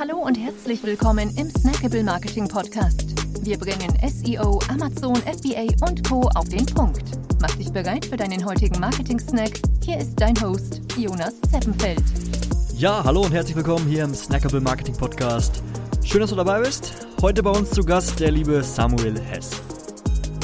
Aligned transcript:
Hallo 0.00 0.16
und 0.16 0.34
herzlich 0.38 0.82
willkommen 0.82 1.28
im 1.36 1.50
Snackable 1.50 2.02
Marketing 2.02 2.48
Podcast. 2.48 3.04
Wir 3.44 3.58
bringen 3.58 3.92
SEO, 4.08 4.58
Amazon, 4.70 5.14
FBA 5.16 5.66
und 5.86 6.08
Co. 6.08 6.22
auf 6.36 6.48
den 6.48 6.64
Punkt. 6.64 7.02
Mach 7.38 7.54
dich 7.56 7.70
bereit 7.70 8.06
für 8.06 8.16
deinen 8.16 8.42
heutigen 8.46 8.80
Marketing-Snack. 8.80 9.60
Hier 9.84 9.98
ist 9.98 10.18
dein 10.18 10.40
Host, 10.40 10.80
Jonas 10.96 11.38
Zeppenfeld. 11.52 12.02
Ja, 12.78 13.04
hallo 13.04 13.20
und 13.20 13.32
herzlich 13.32 13.54
willkommen 13.54 13.86
hier 13.88 14.04
im 14.04 14.14
Snackable 14.14 14.62
Marketing 14.62 14.96
Podcast. 14.96 15.62
Schön, 16.02 16.22
dass 16.22 16.30
du 16.30 16.36
dabei 16.36 16.60
bist. 16.60 16.94
Heute 17.20 17.42
bei 17.42 17.50
uns 17.50 17.70
zu 17.70 17.84
Gast 17.84 18.20
der 18.20 18.30
liebe 18.30 18.62
Samuel 18.62 19.20
Hess. 19.20 19.50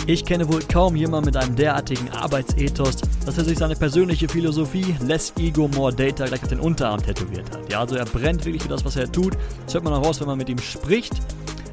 Ich 0.06 0.26
kenne 0.26 0.46
wohl 0.52 0.60
kaum 0.70 0.96
jemanden 0.96 1.28
mit 1.28 1.36
einem 1.38 1.56
derartigen 1.56 2.10
Arbeitsethos, 2.10 2.98
dass 3.26 3.38
er 3.38 3.44
sich 3.44 3.58
seine 3.58 3.74
persönliche 3.74 4.28
Philosophie 4.28 4.94
Less 5.04 5.34
Ego, 5.36 5.66
More 5.74 5.92
Data 5.92 6.26
gleich 6.26 6.44
auf 6.44 6.48
den 6.48 6.60
Unterarm 6.60 7.02
tätowiert 7.02 7.50
hat. 7.50 7.70
Ja, 7.70 7.80
also 7.80 7.96
er 7.96 8.04
brennt 8.04 8.44
wirklich 8.44 8.62
für 8.62 8.68
das, 8.68 8.84
was 8.84 8.94
er 8.94 9.10
tut. 9.10 9.36
Das 9.64 9.74
hört 9.74 9.82
man 9.82 9.92
auch 9.94 10.06
raus, 10.06 10.20
wenn 10.20 10.28
man 10.28 10.38
mit 10.38 10.48
ihm 10.48 10.58
spricht. 10.58 11.14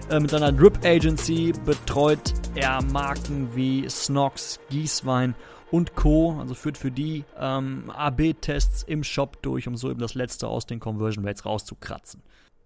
Äh, 0.10 0.20
mit 0.20 0.32
seiner 0.32 0.52
Drip 0.52 0.84
Agency 0.84 1.54
betreut 1.64 2.34
er 2.56 2.82
Marken 2.82 3.56
wie 3.56 3.88
Snox, 3.88 4.60
Gießwein 4.72 5.36
und 5.70 5.96
Co. 5.96 6.40
Also 6.40 6.56
führt 6.56 6.76
für 6.76 6.90
die 6.90 7.24
ähm, 7.40 7.92
AB-Tests 7.92 8.82
im 8.82 9.04
Shop 9.04 9.40
durch, 9.44 9.68
um 9.68 9.78
so 9.78 9.92
eben 9.92 10.00
das 10.00 10.16
Letzte 10.16 10.48
aus 10.48 10.66
den 10.66 10.80
Conversion 10.80 11.24
Rates 11.24 11.46
rauszukratzen. 11.46 12.24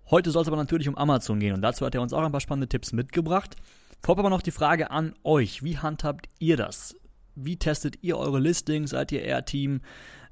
Heute 0.09 0.31
soll 0.31 0.43
es 0.43 0.47
aber 0.47 0.55
natürlich 0.55 0.87
um 0.87 0.97
Amazon 0.97 1.41
gehen 1.41 1.53
und 1.53 1.61
dazu 1.61 1.85
hat 1.85 1.93
er 1.93 2.01
uns 2.01 2.13
auch 2.13 2.23
ein 2.23 2.31
paar 2.31 2.39
spannende 2.39 2.69
Tipps 2.69 2.93
mitgebracht. 2.93 3.57
Vorab 4.01 4.19
aber 4.19 4.29
noch 4.29 4.41
die 4.41 4.51
Frage 4.51 4.91
an 4.91 5.13
euch. 5.25 5.61
Wie 5.61 5.77
handhabt 5.77 6.29
ihr 6.39 6.55
das? 6.55 6.95
Wie 7.37 7.57
testet 7.57 7.99
ihr 8.01 8.17
eure 8.17 8.39
Listings? 8.39 8.89
Seid 8.89 9.11
ihr 9.11 9.21
eher 9.21 9.45
Team 9.45 9.81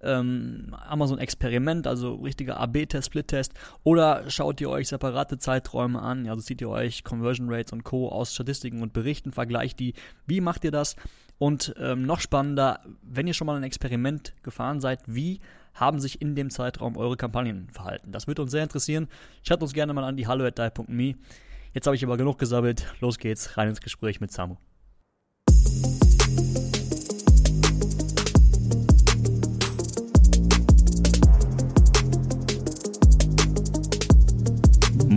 ähm, 0.01 0.75
Amazon 0.87 1.19
Experiment, 1.19 1.85
also 1.85 2.15
richtiger 2.15 2.59
AB-Test, 2.59 3.07
Split-Test? 3.07 3.53
Oder 3.83 4.29
schaut 4.29 4.59
ihr 4.59 4.69
euch 4.69 4.87
separate 4.87 5.37
Zeiträume 5.37 6.01
an? 6.01 6.27
Also 6.27 6.41
zieht 6.41 6.61
ihr 6.61 6.69
euch 6.69 7.03
Conversion 7.03 7.47
Rates 7.51 7.73
und 7.73 7.83
Co. 7.83 8.09
aus 8.09 8.33
Statistiken 8.33 8.81
und 8.81 8.93
Berichten, 8.93 9.31
vergleicht 9.31 9.79
die. 9.79 9.93
Wie 10.25 10.41
macht 10.41 10.63
ihr 10.63 10.71
das? 10.71 10.95
Und 11.37 11.75
ähm, 11.79 12.03
noch 12.03 12.21
spannender, 12.21 12.79
wenn 13.03 13.27
ihr 13.27 13.33
schon 13.33 13.47
mal 13.47 13.57
ein 13.57 13.63
Experiment 13.63 14.33
gefahren 14.41 14.79
seid, 14.79 15.01
wie 15.05 15.41
haben 15.73 15.99
sich 15.99 16.21
in 16.21 16.35
dem 16.35 16.49
Zeitraum 16.49 16.97
eure 16.97 17.17
Kampagnen 17.17 17.69
verhalten? 17.69 18.11
Das 18.11 18.25
würde 18.25 18.41
uns 18.41 18.51
sehr 18.51 18.63
interessieren. 18.63 19.07
Schreibt 19.43 19.61
uns 19.61 19.73
gerne 19.73 19.93
mal 19.93 20.05
an 20.05 20.17
die 20.17 20.27
hallo.die.me. 20.27 21.15
Jetzt 21.73 21.85
habe 21.85 21.95
ich 21.95 22.05
aber 22.05 22.17
genug 22.17 22.39
gesammelt. 22.39 22.87
Los 23.01 23.19
geht's, 23.19 23.57
rein 23.57 23.67
ins 23.67 23.81
Gespräch 23.81 24.21
mit 24.21 24.31
Samu. 24.31 24.55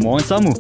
Moin 0.09 0.25
Samu. 0.25 0.55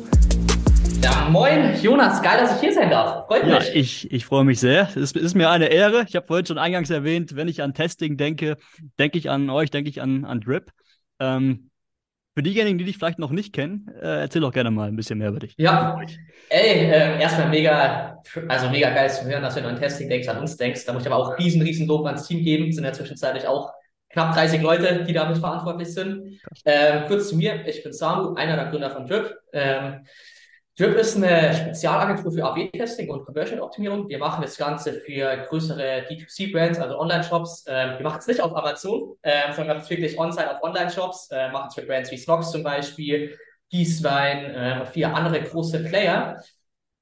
Ja, 1.03 1.27
moin 1.31 1.75
Jonas, 1.81 2.21
geil, 2.21 2.37
dass 2.39 2.57
ich 2.57 2.61
hier 2.61 2.75
sein 2.75 2.91
darf. 2.91 3.27
Freut 3.29 3.47
mich. 3.47 3.55
Ja, 3.55 3.63
ich, 3.73 4.13
ich 4.13 4.27
freue 4.27 4.45
mich 4.45 4.61
sehr. 4.61 4.91
Es 4.95 5.13
ist 5.13 5.35
mir 5.35 5.49
eine 5.49 5.69
Ehre. 5.69 6.05
Ich 6.07 6.15
habe 6.17 6.27
vorhin 6.27 6.45
schon 6.45 6.59
eingangs 6.59 6.91
erwähnt, 6.91 7.35
wenn 7.35 7.49
ich 7.49 7.63
an 7.63 7.73
Testing 7.73 8.19
denke, 8.19 8.59
denke 8.99 9.17
ich 9.17 9.31
an 9.31 9.49
euch, 9.49 9.71
denke 9.71 9.89
ich 9.89 10.03
an, 10.03 10.27
an 10.27 10.43
Drip. 10.43 10.71
Ähm, 11.19 11.71
für 12.35 12.43
diejenigen, 12.43 12.77
die 12.77 12.85
dich 12.85 12.99
vielleicht 12.99 13.19
noch 13.19 13.31
nicht 13.31 13.55
kennen, 13.55 13.91
äh, 13.99 14.21
erzähl 14.21 14.43
doch 14.43 14.53
gerne 14.53 14.71
mal 14.71 14.89
ein 14.89 14.97
bisschen 14.97 15.17
mehr 15.17 15.31
über 15.31 15.39
dich. 15.39 15.55
Ja, 15.57 15.99
ey, 16.51 16.85
äh, 16.85 17.19
erstmal 17.19 17.49
mega, 17.49 18.23
also 18.49 18.69
mega 18.69 18.91
geil 18.91 19.09
zu 19.09 19.25
hören, 19.25 19.43
dass 19.43 19.55
du 19.55 19.67
an 19.67 19.81
Testing 19.81 20.11
denkst, 20.11 20.29
an 20.29 20.41
uns 20.41 20.59
denkst. 20.59 20.85
Da 20.85 20.93
muss 20.93 21.05
ich 21.05 21.11
aber 21.11 21.17
auch 21.17 21.39
riesen, 21.39 21.63
riesen 21.63 21.87
Lob 21.87 22.05
ans 22.05 22.29
Team 22.29 22.45
geben. 22.45 22.71
Sind 22.71 22.85
ja 22.85 22.93
zwischenzeitlich 22.93 23.47
auch 23.47 23.73
knapp 24.11 24.35
30 24.35 24.63
Leute, 24.63 25.05
die 25.05 25.13
damit 25.13 25.39
verantwortlich 25.39 25.93
sind. 25.93 26.41
Ähm, 26.65 27.05
kurz 27.07 27.29
zu 27.29 27.37
mir, 27.37 27.67
ich 27.67 27.83
bin 27.83 27.93
Samu, 27.93 28.35
einer 28.35 28.57
der 28.57 28.67
Gründer 28.67 28.91
von 28.91 29.07
Drip. 29.07 29.37
Ähm, 29.53 30.07
Drip 30.79 30.95
ist 30.95 31.17
eine 31.17 31.55
Spezialagentur 31.55 32.31
für 32.31 32.45
AB-Testing 32.45 33.11
und 33.11 33.25
Conversion-Optimierung. 33.25 34.09
Wir 34.09 34.19
machen 34.19 34.43
das 34.43 34.57
Ganze 34.57 34.93
für 34.93 35.37
größere 35.49 36.07
D2C-Brands, 36.09 36.79
also 36.79 37.01
Online-Shops. 37.01 37.65
Ähm, 37.67 37.99
wir 37.99 38.05
machen 38.05 38.19
es 38.21 38.29
nicht 38.29 38.41
auf 38.41 38.55
Amazon, 38.55 39.17
ähm, 39.25 39.53
sondern 39.57 39.91
wirklich 39.91 40.17
on-site 40.17 40.49
auf 40.55 40.63
Online-Shops. 40.63 41.31
Äh, 41.33 41.51
machen 41.51 41.67
es 41.69 41.75
für 41.75 41.83
Brands 41.83 42.13
wie 42.13 42.17
Snox 42.17 42.53
zum 42.53 42.63
Beispiel, 42.63 43.37
Gießwein 43.71 44.55
äh, 44.55 44.87
viele 44.87 45.13
andere 45.13 45.43
große 45.43 45.83
Player. 45.83 46.41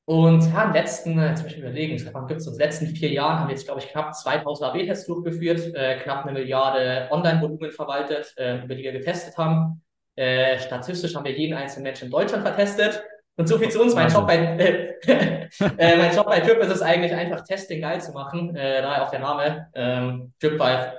Und 0.06 0.52
ja, 0.52 0.66
den 0.66 0.72
letzten, 0.72 1.20
jetzt 1.20 1.42
muss 1.42 1.52
ich 1.52 1.58
überlegen, 1.58 2.00
wann 2.12 2.28
gibt 2.28 2.40
es 2.40 2.46
uns? 2.46 2.56
In 2.56 2.60
den 2.60 2.68
letzten 2.68 2.86
vier 2.86 3.10
Jahren 3.10 3.40
haben 3.40 3.48
wir 3.48 3.54
jetzt, 3.54 3.66
glaube 3.66 3.80
ich, 3.80 3.88
knapp 3.88 4.14
2000 4.14 4.70
AB-Tests 4.70 5.06
durchgeführt, 5.06 5.74
äh, 5.74 5.98
knapp 5.98 6.24
eine 6.24 6.32
Milliarde 6.32 7.08
Online-Volumen 7.10 7.72
verwaltet, 7.72 8.32
äh, 8.36 8.62
über 8.64 8.74
die 8.76 8.84
wir 8.84 8.92
getestet 8.92 9.36
haben. 9.36 9.82
Äh, 10.14 10.58
statistisch 10.60 11.14
haben 11.14 11.24
wir 11.24 11.32
jeden 11.32 11.56
einzelnen 11.56 11.84
Menschen 11.84 12.06
in 12.06 12.10
Deutschland 12.12 12.46
vertestet. 12.46 13.02
Und 13.36 13.48
so 13.48 13.58
viel 13.58 13.68
zu 13.68 13.82
uns. 13.82 13.94
Mein 13.94 14.10
Job 14.10 14.26
bei, 14.26 14.36
äh, 14.36 14.94
äh, 15.76 15.96
mein 15.96 16.14
Job 16.14 16.26
bei 16.26 16.40
Trip 16.40 16.58
ist 16.58 16.70
es 16.70 16.82
eigentlich 16.82 17.12
einfach 17.12 17.42
Testing 17.42 17.82
geil 17.82 18.00
zu 18.00 18.12
machen. 18.12 18.54
Äh, 18.54 18.80
daher 18.82 19.04
auch 19.04 19.10
der 19.10 19.20
Name. 19.20 19.66
Ähm, 19.74 20.32
Trip 20.40 20.58
war, 20.58 20.70
haben 20.70 20.94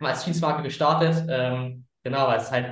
wir 0.00 0.08
als 0.08 0.24
Jeansmarke 0.24 0.62
gestartet. 0.62 1.24
Ähm, 1.28 1.86
genau, 2.04 2.28
weil 2.28 2.38
es 2.38 2.50
halt 2.50 2.66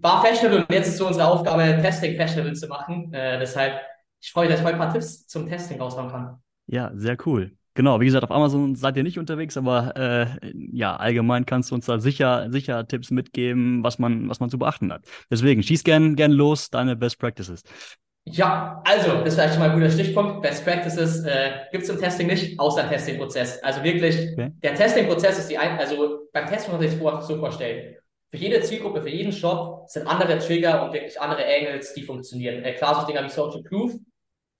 war 0.00 0.22
Fashionable 0.22 0.66
und 0.66 0.72
jetzt 0.72 0.88
ist 0.88 0.98
so 0.98 1.06
unsere 1.06 1.28
Aufgabe, 1.28 1.78
Testing 1.80 2.16
Fashionable 2.16 2.52
zu 2.54 2.68
machen. 2.68 3.12
Äh, 3.14 3.38
deshalb, 3.38 3.80
ich 4.20 4.32
freue 4.32 4.46
mich, 4.46 4.52
dass 4.52 4.60
ich 4.60 4.66
heute 4.66 4.76
ein 4.76 4.80
paar 4.80 4.92
Tipps 4.92 5.26
zum 5.26 5.48
Testing 5.48 5.80
raushauen 5.80 6.10
kann. 6.10 6.42
Ja, 6.66 6.90
sehr 6.94 7.16
cool. 7.26 7.52
Genau, 7.74 8.00
wie 8.00 8.06
gesagt, 8.06 8.24
auf 8.24 8.32
Amazon 8.32 8.74
seid 8.74 8.96
ihr 8.96 9.04
nicht 9.04 9.20
unterwegs, 9.20 9.56
aber 9.56 9.96
äh, 9.96 10.26
ja, 10.72 10.96
allgemein 10.96 11.46
kannst 11.46 11.70
du 11.70 11.76
uns 11.76 11.86
da 11.86 12.00
sicher, 12.00 12.50
sicher 12.50 12.88
Tipps 12.88 13.12
mitgeben, 13.12 13.84
was 13.84 14.00
man, 14.00 14.28
was 14.28 14.40
man 14.40 14.50
zu 14.50 14.58
beachten 14.58 14.92
hat. 14.92 15.04
Deswegen, 15.30 15.62
schieß 15.62 15.84
gern, 15.84 16.16
gern 16.16 16.32
los, 16.32 16.70
deine 16.70 16.96
Best 16.96 17.20
Practices. 17.20 17.62
Ja, 18.24 18.82
also, 18.84 19.18
das 19.18 19.28
ist 19.28 19.34
vielleicht 19.34 19.54
schon 19.54 19.62
mal 19.62 19.70
ein 19.70 19.76
guter 19.76 19.90
Stichpunkt. 19.90 20.42
Best 20.42 20.64
Practices 20.64 21.24
äh, 21.24 21.52
gibt 21.70 21.84
es 21.84 21.88
im 21.88 21.98
Testing 21.98 22.26
nicht, 22.26 22.58
außer 22.58 22.82
im 22.82 22.90
Testing-Prozess. 22.90 23.62
Also 23.62 23.82
wirklich, 23.84 24.32
okay. 24.32 24.50
der 24.62 24.74
Testing-Prozess 24.74 25.38
ist 25.38 25.48
die 25.48 25.56
ein, 25.56 25.78
also 25.78 26.26
beim 26.32 26.46
Testing 26.46 26.72
muss 26.72 26.80
man 26.80 26.90
sich 26.90 27.00
das 27.00 27.28
so 27.28 27.38
vorstellen. 27.38 27.94
Für 28.30 28.36
jede 28.36 28.60
Zielgruppe, 28.60 29.02
für 29.02 29.08
jeden 29.08 29.32
Shop 29.32 29.88
sind 29.88 30.06
andere 30.06 30.38
Trigger 30.38 30.84
und 30.84 30.92
wirklich 30.92 31.20
andere 31.20 31.44
Angles, 31.44 31.94
die 31.94 32.02
funktionieren. 32.02 32.62
Äh, 32.64 32.74
klar, 32.74 33.00
so 33.00 33.06
Dinge 33.06 33.24
wie 33.24 33.30
Social 33.30 33.62
Proof, 33.62 33.94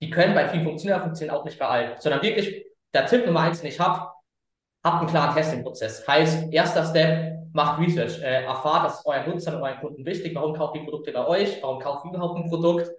die 0.01 0.09
können 0.09 0.33
bei 0.33 0.47
vielen 0.49 0.63
funktionieren, 0.63 1.01
funktionieren 1.01 1.37
auch 1.37 1.45
nicht 1.45 1.59
bei 1.59 1.67
allen. 1.67 1.99
Sondern 1.99 2.21
wirklich, 2.21 2.65
der 2.93 3.05
Tipp 3.05 3.25
Nummer 3.25 3.41
eins, 3.41 3.61
den 3.61 3.69
ich 3.69 3.79
habe, 3.79 4.11
habt 4.83 5.01
einen 5.01 5.09
klaren 5.09 5.35
Testing-Prozess. 5.35 6.07
Heißt, 6.07 6.51
erster 6.51 6.85
Step, 6.85 7.37
macht 7.53 7.79
Research. 7.79 8.21
Äh, 8.21 8.45
erfahrt, 8.45 8.85
das 8.85 8.99
ist 8.99 9.05
euren 9.05 9.29
Nutzern 9.29 9.55
und 9.55 9.63
euren 9.63 9.79
Kunden 9.79 10.05
wichtig. 10.05 10.33
Warum 10.35 10.55
kauft 10.55 10.75
die 10.75 10.81
Produkte 10.81 11.11
bei 11.11 11.27
euch? 11.27 11.61
Warum 11.61 11.79
kauft 11.79 12.05
ihr 12.05 12.09
überhaupt 12.09 12.37
ein 12.37 12.49
Produkt? 12.49 12.89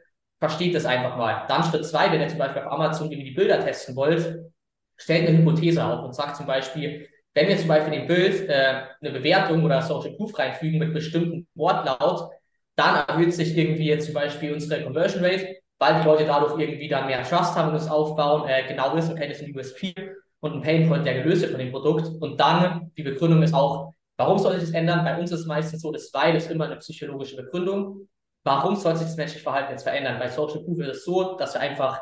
versteht 0.41 0.75
es 0.75 0.87
einfach 0.87 1.17
mal. 1.17 1.45
Dann 1.49 1.63
Schritt 1.63 1.85
zwei, 1.85 2.11
wenn 2.11 2.21
ihr 2.21 2.29
zum 2.29 2.39
Beispiel 2.39 2.63
auf 2.63 2.73
Amazon 2.73 3.13
irgendwie 3.13 3.31
die 3.31 3.37
Bilder 3.37 3.61
testen 3.61 3.95
wollt, 3.95 4.51
stellt 4.97 5.29
eine 5.29 5.39
Hypothese 5.39 5.85
auf 5.85 6.03
und 6.03 6.15
sagt 6.15 6.37
zum 6.37 6.47
Beispiel, 6.47 7.09
wenn 7.35 7.49
wir 7.49 7.59
zum 7.59 7.69
Beispiel 7.69 7.95
in 7.95 8.07
Bild 8.07 8.49
äh, 8.49 8.83
eine 9.01 9.11
Bewertung 9.13 9.65
oder 9.65 9.83
Social 9.83 10.13
Proof 10.13 10.37
reinfügen 10.39 10.79
mit 10.79 10.93
bestimmten 10.93 11.47
Wortlaut, 11.55 12.31
dann 12.77 13.07
erhöht 13.07 13.35
sich 13.35 13.57
irgendwie 13.57 13.97
zum 13.99 14.15
Beispiel 14.15 14.53
unsere 14.53 14.83
Conversion 14.83 15.25
Rate, 15.25 15.57
weil 15.79 16.01
die 16.01 16.07
Leute 16.07 16.25
dadurch 16.27 16.59
irgendwie 16.59 16.89
dann 16.89 17.07
mehr 17.07 17.23
Trust 17.23 17.55
haben 17.55 17.71
und 17.71 17.77
es 17.77 17.89
aufbauen, 17.89 18.49
äh, 18.49 18.67
genau 18.67 18.95
ist, 18.97 19.11
okay, 19.11 19.29
das 19.29 19.41
ist 19.41 19.47
ein 19.47 19.57
USP 19.57 19.95
und 20.41 20.55
ein 20.55 20.63
Painpoint, 20.63 21.07
der 21.07 21.23
gelöst 21.23 21.43
wird 21.43 21.53
von 21.53 21.61
dem 21.61 21.71
Produkt. 21.71 22.09
Und 22.21 22.39
dann, 22.41 22.91
die 22.97 23.03
Begründung 23.03 23.43
ist 23.43 23.55
auch, 23.55 23.93
warum 24.17 24.39
soll 24.39 24.55
sich 24.55 24.71
das 24.71 24.73
ändern? 24.73 25.05
Bei 25.05 25.19
uns 25.19 25.31
ist 25.31 25.41
es 25.41 25.47
meistens 25.47 25.83
so, 25.83 25.93
das 25.93 26.11
Weil 26.13 26.37
ist 26.37 26.51
immer 26.51 26.67
eine 26.67 26.77
psychologische 26.77 27.37
Begründung. 27.37 28.09
Warum 28.45 28.77
soll 28.77 28.97
sich 28.97 29.07
das 29.07 29.17
menschliche 29.17 29.43
Verhalten 29.43 29.73
jetzt 29.73 29.83
verändern? 29.83 30.19
Bei 30.19 30.29
Social 30.29 30.63
Proof 30.63 30.81
ist 30.81 30.89
es 30.89 31.05
so, 31.05 31.37
dass 31.37 31.55
wir 31.55 31.61
einfach 31.61 32.01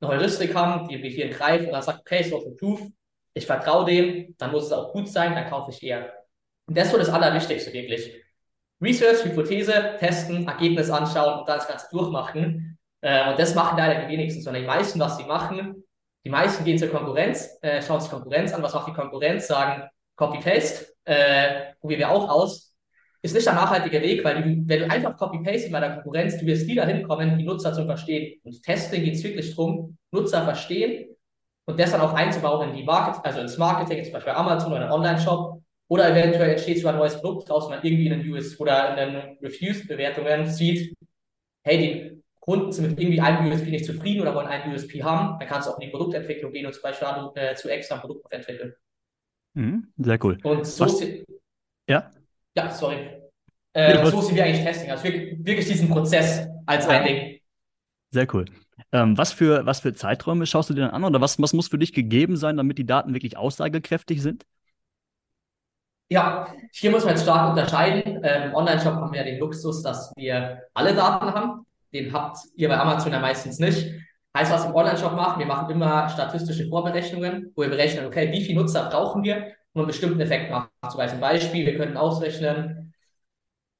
eine 0.00 0.10
Heuristik 0.12 0.54
haben, 0.54 0.88
die 0.88 1.02
wir 1.02 1.10
hier 1.10 1.28
greifen 1.28 1.66
und 1.66 1.72
dann 1.72 1.82
sagt, 1.82 2.00
okay, 2.00 2.22
Social 2.22 2.52
Proof, 2.52 2.80
ich 3.34 3.46
vertraue 3.46 3.84
dem, 3.84 4.34
dann 4.38 4.50
muss 4.50 4.66
es 4.66 4.72
auch 4.72 4.92
gut 4.92 5.08
sein, 5.08 5.34
dann 5.34 5.48
kaufe 5.48 5.70
ich 5.70 5.82
eher. 5.82 6.12
Und 6.66 6.76
das 6.76 6.86
ist 6.86 6.92
so 6.92 6.98
das 6.98 7.08
Allerwichtigste 7.08 7.72
wirklich. 7.72 8.12
Research, 8.82 9.24
Hypothese, 9.24 9.96
testen, 9.98 10.46
Ergebnis 10.48 10.90
anschauen 10.90 11.40
und 11.40 11.48
dann 11.48 11.58
das 11.58 11.68
Ganze 11.68 11.86
durchmachen. 11.90 12.78
Äh, 13.02 13.30
und 13.30 13.38
das 13.38 13.54
machen 13.54 13.78
leider 13.78 14.04
die 14.04 14.12
wenigsten, 14.12 14.42
sondern 14.42 14.62
die 14.62 14.68
meisten, 14.68 14.98
was 14.98 15.16
sie 15.16 15.24
machen, 15.24 15.84
die 16.24 16.30
meisten 16.30 16.64
gehen 16.64 16.78
zur 16.78 16.88
Konkurrenz, 16.88 17.58
äh, 17.62 17.82
schauen 17.82 18.00
sich 18.00 18.10
Konkurrenz 18.10 18.52
an, 18.52 18.62
was 18.62 18.74
macht 18.74 18.88
die 18.88 18.92
Konkurrenz, 18.92 19.46
sagen 19.46 19.88
Copy-Paste, 20.16 20.86
äh, 21.04 21.72
probieren 21.80 22.00
wir 22.00 22.10
auch 22.10 22.28
aus, 22.28 22.74
ist 23.22 23.34
nicht 23.34 23.46
der 23.46 23.54
nachhaltige 23.54 24.00
Weg, 24.02 24.24
weil 24.24 24.42
du, 24.42 24.62
wenn 24.66 24.80
du 24.80 24.90
einfach 24.90 25.16
copy-paste 25.16 25.70
bei 25.70 25.80
der 25.80 25.94
Konkurrenz, 25.96 26.38
du 26.38 26.46
wirst 26.46 26.66
nie 26.66 26.74
dahin 26.74 27.06
kommen, 27.06 27.36
die 27.38 27.44
Nutzer 27.44 27.72
zu 27.72 27.84
verstehen. 27.84 28.40
Und 28.44 28.62
Testing 28.62 29.04
geht 29.04 29.14
es 29.14 29.24
wirklich 29.24 29.54
darum, 29.54 29.98
Nutzer 30.10 30.42
verstehen 30.42 31.16
und 31.70 31.80
das 31.80 31.92
dann 31.92 32.00
auch 32.00 32.14
einzubauen 32.14 32.70
in 32.70 32.76
die 32.76 32.84
Market, 32.84 33.24
also 33.24 33.40
ins 33.40 33.58
Marketing, 33.58 34.04
zum 34.04 34.12
Beispiel 34.12 34.32
Amazon 34.32 34.72
oder 34.72 34.82
einen 34.82 34.92
Online-Shop. 34.92 35.62
Oder 35.88 36.10
eventuell 36.10 36.50
entsteht 36.50 36.78
sogar 36.78 36.92
ein 36.92 36.98
neues 37.00 37.20
Produkt 37.20 37.48
draus, 37.48 37.68
man 37.68 37.80
irgendwie 37.82 38.06
in 38.06 38.20
den 38.20 38.32
US 38.32 38.58
oder 38.60 38.90
in 38.90 39.12
den 39.12 39.38
Reviews-Bewertungen 39.42 40.46
sieht, 40.46 40.94
hey, 41.64 41.78
die 41.78 42.22
Kunden 42.38 42.70
sind 42.70 42.90
mit 42.90 43.00
irgendwie 43.00 43.20
einem 43.20 43.50
USP 43.50 43.70
nicht 43.70 43.84
zufrieden 43.84 44.22
oder 44.22 44.34
wollen 44.34 44.46
einen 44.46 44.72
USP 44.72 45.02
haben, 45.02 45.38
dann 45.38 45.48
kannst 45.48 45.66
du 45.66 45.72
auch 45.72 45.78
in 45.78 45.86
die 45.86 45.90
Produktentwicklung 45.90 46.52
gehen 46.52 46.66
und 46.66 46.72
zum 46.72 46.82
Beispiel 46.82 47.08
äh, 47.34 47.54
zu 47.54 47.68
extra 47.68 47.96
Produkten 47.96 48.32
entwickeln. 48.32 48.74
Mhm, 49.54 49.92
sehr 49.96 50.24
cool. 50.24 50.38
Und 50.44 50.66
so. 50.66 50.84
Was? 50.84 51.04
Ja? 51.88 52.10
Ja, 52.56 52.70
sorry. 52.70 53.20
Äh, 53.72 54.06
so 54.06 54.20
sind 54.20 54.36
wir 54.36 54.44
eigentlich 54.44 54.64
Testing. 54.64 54.90
Also 54.90 55.04
wirklich, 55.04 55.44
wirklich 55.44 55.66
diesen 55.66 55.88
Prozess 55.90 56.46
als 56.66 56.88
ein 56.88 57.04
Ding. 57.04 57.29
Sehr 58.10 58.26
cool. 58.34 58.46
Ähm, 58.92 59.16
was, 59.16 59.32
für, 59.32 59.66
was 59.66 59.80
für 59.80 59.94
Zeiträume 59.94 60.46
schaust 60.46 60.70
du 60.70 60.74
dir 60.74 60.82
dann 60.82 60.90
an 60.90 61.04
oder 61.04 61.20
was, 61.20 61.40
was 61.40 61.52
muss 61.52 61.68
für 61.68 61.78
dich 61.78 61.92
gegeben 61.92 62.36
sein, 62.36 62.56
damit 62.56 62.78
die 62.78 62.86
Daten 62.86 63.14
wirklich 63.14 63.36
aussagekräftig 63.36 64.20
sind? 64.20 64.44
Ja, 66.08 66.52
hier 66.72 66.90
muss 66.90 67.04
man 67.04 67.14
jetzt 67.14 67.22
stark 67.22 67.50
unterscheiden. 67.50 68.20
Ähm, 68.24 68.52
Online-Shop 68.52 68.94
haben 68.94 69.12
wir 69.12 69.20
ja 69.20 69.24
den 69.24 69.38
Luxus, 69.38 69.82
dass 69.82 70.12
wir 70.16 70.62
alle 70.74 70.94
Daten 70.94 71.32
haben. 71.32 71.66
Den 71.92 72.12
habt 72.12 72.38
ihr 72.56 72.68
bei 72.68 72.78
Amazon 72.78 73.12
ja 73.12 73.20
meistens 73.20 73.60
nicht. 73.60 73.92
Heißt, 74.36 74.52
was 74.52 74.64
wir 74.64 74.70
im 74.70 74.74
Online-Shop 74.74 75.12
machen, 75.14 75.38
wir 75.38 75.46
machen 75.46 75.70
immer 75.70 76.08
statistische 76.08 76.68
Vorberechnungen, 76.68 77.52
wo 77.54 77.62
wir 77.62 77.68
berechnen, 77.68 78.06
okay, 78.06 78.32
wie 78.32 78.42
viele 78.44 78.60
Nutzer 78.60 78.88
brauchen 78.88 79.22
wir, 79.22 79.52
um 79.72 79.82
einen 79.82 79.86
bestimmten 79.86 80.20
Effekt 80.20 80.50
machen. 80.50 80.68
Zum 80.88 81.20
Beispiel, 81.20 81.64
wir 81.66 81.76
können 81.76 81.96
ausrechnen, 81.96 82.89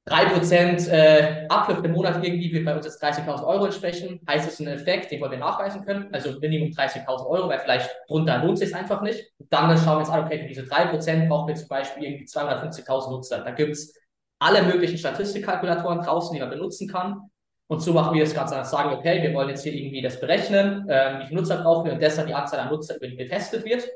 3% 0.09 0.89
äh, 0.89 1.47
Uplift 1.49 1.85
im 1.85 1.93
Monat 1.93 2.25
irgendwie 2.25 2.53
wird 2.53 2.65
bei 2.65 2.75
uns 2.75 2.87
jetzt 2.87 3.03
30.000 3.03 3.47
Euro 3.47 3.67
entsprechen. 3.67 4.21
Heißt 4.29 4.49
es 4.49 4.59
ein 4.59 4.67
Effekt, 4.67 5.11
den 5.11 5.21
wollen 5.21 5.33
wir 5.33 5.39
nachweisen 5.39 5.85
können. 5.85 6.09
Also 6.13 6.39
Minimum 6.41 6.71
30.000 6.71 7.27
Euro, 7.27 7.49
weil 7.49 7.61
vielleicht 7.61 7.91
drunter 8.09 8.39
lohnt 8.39 8.55
es 8.55 8.69
sich 8.69 8.75
einfach 8.75 9.03
nicht. 9.03 9.25
dann 9.51 9.77
schauen 9.77 9.97
wir 9.97 9.99
uns 9.99 10.09
an, 10.09 10.25
okay, 10.25 10.41
für 10.41 10.49
diese 10.49 10.63
3% 10.63 11.29
brauchen 11.29 11.49
wir 11.49 11.55
zum 11.55 11.69
Beispiel 11.69 12.05
irgendwie 12.05 12.25
250.000 12.25 13.11
Nutzer. 13.11 13.45
Da 13.45 13.51
gibt 13.51 13.73
es 13.73 13.95
alle 14.39 14.63
möglichen 14.63 14.97
Statistikkalkulatoren 14.97 16.01
draußen, 16.01 16.35
die 16.35 16.41
man 16.41 16.51
benutzen 16.51 16.89
kann. 16.89 17.31
Und 17.69 17.81
so 17.81 17.93
machen 17.93 18.15
wir 18.15 18.25
das 18.25 18.35
Ganze. 18.35 18.57
Dann 18.57 18.65
sagen, 18.65 18.93
okay, 18.95 19.23
wir 19.23 19.33
wollen 19.35 19.51
jetzt 19.51 19.63
hier 19.63 19.73
irgendwie 19.73 20.03
das 20.03 20.19
berechnen, 20.19 20.89
äh, 20.89 21.21
wie 21.21 21.27
viele 21.27 21.41
Nutzer 21.41 21.63
brauchen 21.63 21.85
wir 21.85 21.93
und 21.93 22.03
deshalb 22.03 22.27
die 22.27 22.35
Anzahl 22.35 22.61
an 22.61 22.71
Nutzer, 22.71 22.97
über 22.97 23.07
die 23.07 23.17
getestet 23.17 23.65
wird. 23.65 23.89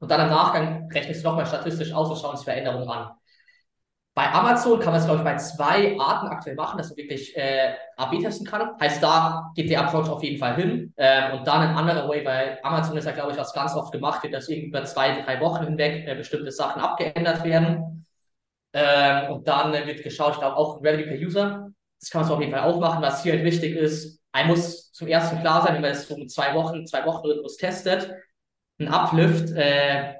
Und 0.00 0.10
dann 0.10 0.22
im 0.22 0.28
Nachgang 0.28 0.90
rechnest 0.92 1.22
du 1.22 1.28
nochmal 1.28 1.46
statistisch 1.46 1.92
aus 1.92 2.10
und 2.10 2.18
schauen 2.18 2.32
uns 2.32 2.42
Veränderungen 2.42 2.88
an. 2.88 3.10
Bei 4.14 4.32
Amazon 4.32 4.78
kann 4.78 4.92
man 4.92 5.00
es, 5.00 5.06
glaube 5.06 5.18
ich, 5.18 5.24
bei 5.24 5.36
zwei 5.36 5.98
Arten 5.98 6.28
aktuell 6.28 6.54
machen, 6.54 6.78
dass 6.78 6.90
man 6.90 6.98
wirklich 6.98 7.36
äh, 7.36 7.74
AB 7.96 8.20
testen 8.20 8.46
kann. 8.46 8.78
Heißt, 8.80 9.02
da 9.02 9.50
geht 9.56 9.68
der 9.70 9.80
Approach 9.80 10.08
auf 10.08 10.22
jeden 10.22 10.38
Fall 10.38 10.54
hin. 10.54 10.94
Ähm, 10.96 11.38
und 11.38 11.46
dann 11.48 11.68
ein 11.68 11.76
anderer 11.76 12.08
Way, 12.08 12.24
weil 12.24 12.58
Amazon 12.62 12.96
ist 12.96 13.06
ja, 13.06 13.10
glaube 13.10 13.32
ich, 13.32 13.38
was 13.38 13.52
ganz 13.52 13.74
oft 13.74 13.90
gemacht 13.90 14.22
wird, 14.22 14.32
dass 14.32 14.48
irgendwie 14.48 14.68
über 14.68 14.84
zwei, 14.84 15.20
drei 15.22 15.40
Wochen 15.40 15.64
hinweg 15.64 16.06
äh, 16.06 16.14
bestimmte 16.14 16.52
Sachen 16.52 16.80
abgeändert 16.80 17.42
werden. 17.42 18.06
Ähm, 18.72 19.32
und 19.32 19.48
dann 19.48 19.74
äh, 19.74 19.84
wird 19.84 20.04
geschaut, 20.04 20.34
ich 20.34 20.38
glaube, 20.38 20.56
auch 20.56 20.80
Revenue 20.80 21.06
per 21.06 21.18
User. 21.18 21.70
Das 21.98 22.10
kann 22.10 22.20
man 22.20 22.28
so 22.28 22.34
auf 22.34 22.40
jeden 22.40 22.52
Fall 22.52 22.62
auch 22.62 22.78
machen. 22.78 23.02
Was 23.02 23.24
hier 23.24 23.32
halt 23.32 23.44
wichtig 23.44 23.74
ist, 23.74 24.20
ein 24.30 24.46
muss 24.46 24.92
zum 24.92 25.08
ersten 25.08 25.40
klar 25.40 25.62
sein, 25.62 25.74
wenn 25.74 25.82
man 25.82 25.90
es 25.90 26.08
um 26.08 26.28
zwei 26.28 26.54
Wochen, 26.54 26.86
zwei 26.86 27.04
Wochen 27.04 27.26
Rhythmus 27.26 27.56
testet, 27.56 28.14
ein 28.78 28.88
Uplift, 28.88 29.50
äh, 29.56 30.14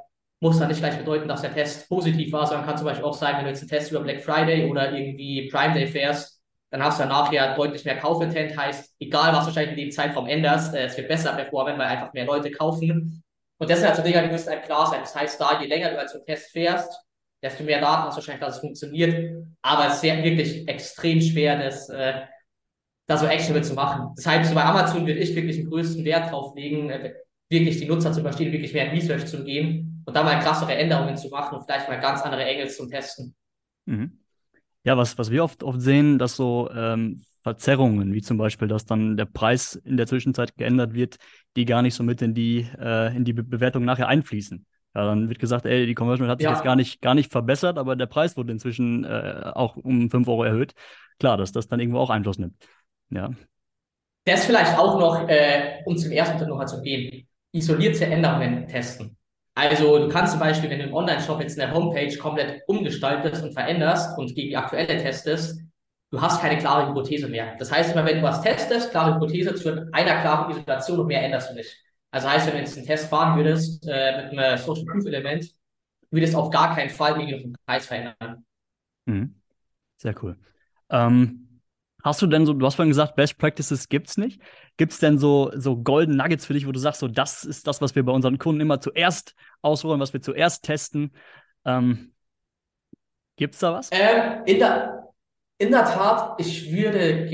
muss 0.44 0.58
dann 0.58 0.68
nicht 0.68 0.80
gleich 0.80 0.98
bedeuten, 0.98 1.26
dass 1.26 1.40
der 1.40 1.54
Test 1.54 1.88
positiv 1.88 2.30
war, 2.30 2.46
sondern 2.46 2.66
kann 2.66 2.76
zum 2.76 2.86
Beispiel 2.86 3.06
auch 3.06 3.14
sein, 3.14 3.36
wenn 3.38 3.44
du 3.44 3.50
jetzt 3.50 3.62
einen 3.62 3.70
Test 3.70 3.90
über 3.90 4.00
Black 4.00 4.20
Friday 4.20 4.70
oder 4.70 4.92
irgendwie 4.92 5.48
Prime 5.48 5.72
Day 5.72 5.86
fährst, 5.86 6.38
dann 6.68 6.84
hast 6.84 6.98
du 6.98 7.04
dann 7.04 7.08
nachher 7.08 7.54
deutlich 7.54 7.82
mehr 7.86 7.96
Kaufintent, 7.96 8.54
heißt, 8.54 8.94
egal 9.00 9.32
was 9.32 9.40
du 9.40 9.46
wahrscheinlich 9.46 9.78
in 9.78 9.84
dem 9.86 9.90
Zeitraum 9.90 10.26
änderst, 10.26 10.74
äh, 10.74 10.84
es 10.84 10.98
wird 10.98 11.08
besser 11.08 11.32
performen, 11.32 11.78
weil 11.78 11.86
einfach 11.86 12.12
mehr 12.12 12.26
Leute 12.26 12.50
kaufen. 12.50 13.22
Und 13.56 13.70
deshalb 13.70 13.96
so 13.96 14.02
Dinge, 14.02 14.22
die 14.22 14.28
müssen 14.28 14.50
einem 14.50 14.60
klar 14.60 14.86
sein. 14.86 15.00
Das 15.00 15.16
heißt, 15.16 15.40
da, 15.40 15.62
je 15.62 15.66
länger 15.66 15.92
du 15.92 15.98
als 15.98 16.14
einen 16.14 16.26
Test 16.26 16.50
fährst, 16.50 16.92
desto 17.42 17.64
mehr 17.64 17.80
Daten 17.80 18.02
hast 18.02 18.16
du 18.16 18.20
wahrscheinlich, 18.20 18.44
dass 18.44 18.56
es 18.56 18.60
funktioniert. 18.60 19.46
Aber 19.62 19.86
es 19.86 19.94
ist 19.94 20.00
sehr, 20.02 20.22
wirklich 20.22 20.68
extrem 20.68 21.22
schwer, 21.22 21.58
das, 21.58 21.88
äh, 21.88 22.20
da 23.06 23.16
so 23.16 23.24
actionable 23.24 23.62
zu 23.62 23.72
machen. 23.72 24.14
Deshalb, 24.18 24.44
so 24.44 24.54
bei 24.54 24.64
Amazon 24.64 25.06
würde 25.06 25.20
ich 25.20 25.34
wirklich 25.34 25.56
den 25.56 25.70
größten 25.70 26.04
Wert 26.04 26.30
drauf 26.30 26.54
legen, 26.54 26.90
äh, 26.90 27.14
wirklich 27.48 27.78
die 27.78 27.86
Nutzer 27.86 28.12
zu 28.12 28.20
verstehen, 28.20 28.52
wirklich 28.52 28.74
mehr 28.74 28.90
in 28.90 28.90
Research 28.90 29.24
zu 29.24 29.42
gehen 29.42 29.93
und 30.04 30.14
da 30.14 30.22
mal 30.22 30.40
krassere 30.40 30.74
Änderungen 30.74 31.16
zu 31.16 31.28
machen 31.28 31.56
und 31.56 31.64
vielleicht 31.64 31.88
mal 31.88 32.00
ganz 32.00 32.22
andere 32.22 32.44
Engels 32.44 32.76
zum 32.76 32.88
Testen. 32.88 33.34
Mhm. 33.86 34.20
Ja, 34.84 34.96
was, 34.96 35.16
was 35.18 35.30
wir 35.30 35.42
oft, 35.44 35.62
oft 35.62 35.80
sehen, 35.80 36.18
dass 36.18 36.36
so 36.36 36.70
ähm, 36.74 37.24
Verzerrungen, 37.42 38.12
wie 38.12 38.22
zum 38.22 38.38
Beispiel, 38.38 38.68
dass 38.68 38.84
dann 38.84 39.16
der 39.16 39.26
Preis 39.26 39.74
in 39.74 39.96
der 39.96 40.06
Zwischenzeit 40.06 40.56
geändert 40.56 40.94
wird, 40.94 41.16
die 41.56 41.64
gar 41.64 41.82
nicht 41.82 41.94
so 41.94 42.02
mit 42.02 42.22
in 42.22 42.34
die, 42.34 42.68
äh, 42.78 43.14
in 43.14 43.24
die 43.24 43.32
Be 43.32 43.42
Bewertung 43.42 43.84
nachher 43.84 44.08
einfließen. 44.08 44.66
Ja, 44.94 45.06
dann 45.06 45.28
wird 45.28 45.38
gesagt, 45.38 45.66
ey, 45.66 45.86
die 45.86 45.94
Conversion 45.94 46.28
hat 46.28 46.38
sich 46.38 46.44
ja. 46.44 46.52
jetzt 46.52 46.62
gar 46.62 46.76
nicht, 46.76 47.00
gar 47.02 47.14
nicht 47.14 47.32
verbessert, 47.32 47.78
aber 47.78 47.96
der 47.96 48.06
Preis 48.06 48.36
wurde 48.36 48.52
inzwischen 48.52 49.04
äh, 49.04 49.50
auch 49.54 49.76
um 49.76 50.10
5 50.10 50.28
Euro 50.28 50.44
erhöht. 50.44 50.72
Klar, 51.18 51.36
dass 51.36 51.52
das 51.52 51.66
dann 51.66 51.80
irgendwo 51.80 51.98
auch 51.98 52.10
Einfluss 52.10 52.38
nimmt. 52.38 52.54
Ja. 53.10 53.30
Das 54.24 54.46
vielleicht 54.46 54.78
auch 54.78 54.98
noch, 54.98 55.28
äh, 55.28 55.82
um 55.84 55.96
zum 55.96 56.12
ersten 56.12 56.36
Punkt 56.36 56.48
nochmal 56.48 56.68
zu 56.68 56.80
gehen, 56.80 57.28
isolierte 57.52 58.06
Änderungen 58.06 58.66
testen. 58.68 59.16
Also 59.54 59.98
du 59.98 60.08
kannst 60.08 60.32
zum 60.32 60.40
Beispiel, 60.40 60.68
wenn 60.68 60.80
du 60.80 60.86
im 60.86 60.94
Online-Shop 60.94 61.40
jetzt 61.40 61.58
eine 61.60 61.72
Homepage 61.72 62.16
komplett 62.18 62.62
umgestaltest 62.66 63.42
und 63.44 63.52
veränderst 63.52 64.18
und 64.18 64.34
gegen 64.34 64.48
die 64.48 64.56
aktuelle 64.56 64.98
testest, 64.98 65.60
du 66.10 66.20
hast 66.20 66.40
keine 66.40 66.58
klare 66.58 66.88
Hypothese 66.88 67.28
mehr. 67.28 67.54
Das 67.58 67.70
heißt 67.70 67.92
immer, 67.92 68.04
wenn 68.04 68.16
du 68.16 68.22
was 68.22 68.42
testest, 68.42 68.90
klare 68.90 69.14
Hypothese 69.14 69.54
zu 69.54 69.88
einer 69.92 70.20
klaren 70.20 70.50
Isolation 70.50 70.98
und 71.00 71.06
mehr 71.06 71.22
änderst 71.22 71.50
du 71.50 71.54
nicht. 71.54 71.76
Also 72.10 72.28
heißt, 72.28 72.46
wenn 72.46 72.54
du 72.54 72.60
jetzt 72.60 72.76
einen 72.76 72.86
Test 72.86 73.08
fahren 73.08 73.36
würdest 73.36 73.86
äh, 73.88 74.22
mit 74.22 74.38
einem 74.38 74.58
Social 74.58 74.84
Proof 74.84 75.06
Element, 75.06 75.46
würdest 76.10 76.34
du 76.34 76.38
auf 76.38 76.50
gar 76.50 76.74
keinen 76.74 76.90
Fall 76.90 77.20
irgendwie 77.20 77.42
den 77.42 77.56
Preis 77.66 77.86
verändern. 77.86 78.44
Mhm. 79.06 79.34
Sehr 79.96 80.14
cool. 80.22 80.36
Ähm, 80.90 81.43
Hast 82.04 82.20
du 82.20 82.26
denn 82.26 82.44
so, 82.44 82.52
du 82.52 82.66
hast 82.66 82.74
vorhin 82.74 82.90
gesagt, 82.90 83.16
Best 83.16 83.38
Practices 83.38 83.88
gibt 83.88 84.08
es 84.10 84.18
nicht. 84.18 84.38
Gibt 84.76 84.92
es 84.92 84.98
denn 84.98 85.18
so, 85.18 85.50
so 85.54 85.78
Golden 85.78 86.16
Nuggets 86.16 86.44
für 86.44 86.52
dich, 86.52 86.66
wo 86.66 86.72
du 86.72 86.78
sagst, 86.78 87.00
so 87.00 87.08
das 87.08 87.44
ist 87.44 87.66
das, 87.66 87.80
was 87.80 87.94
wir 87.94 88.04
bei 88.04 88.12
unseren 88.12 88.36
Kunden 88.36 88.60
immer 88.60 88.78
zuerst 88.78 89.34
ausrollen, 89.62 90.00
was 90.00 90.12
wir 90.12 90.20
zuerst 90.20 90.64
testen? 90.64 91.12
Ähm, 91.64 92.12
es 93.38 93.58
da 93.58 93.72
was? 93.72 93.88
Ähm, 93.90 94.42
in, 94.44 94.58
der, 94.58 95.08
in 95.56 95.70
der 95.70 95.84
Tat, 95.86 96.38
ich 96.38 96.70
würde 96.70 97.26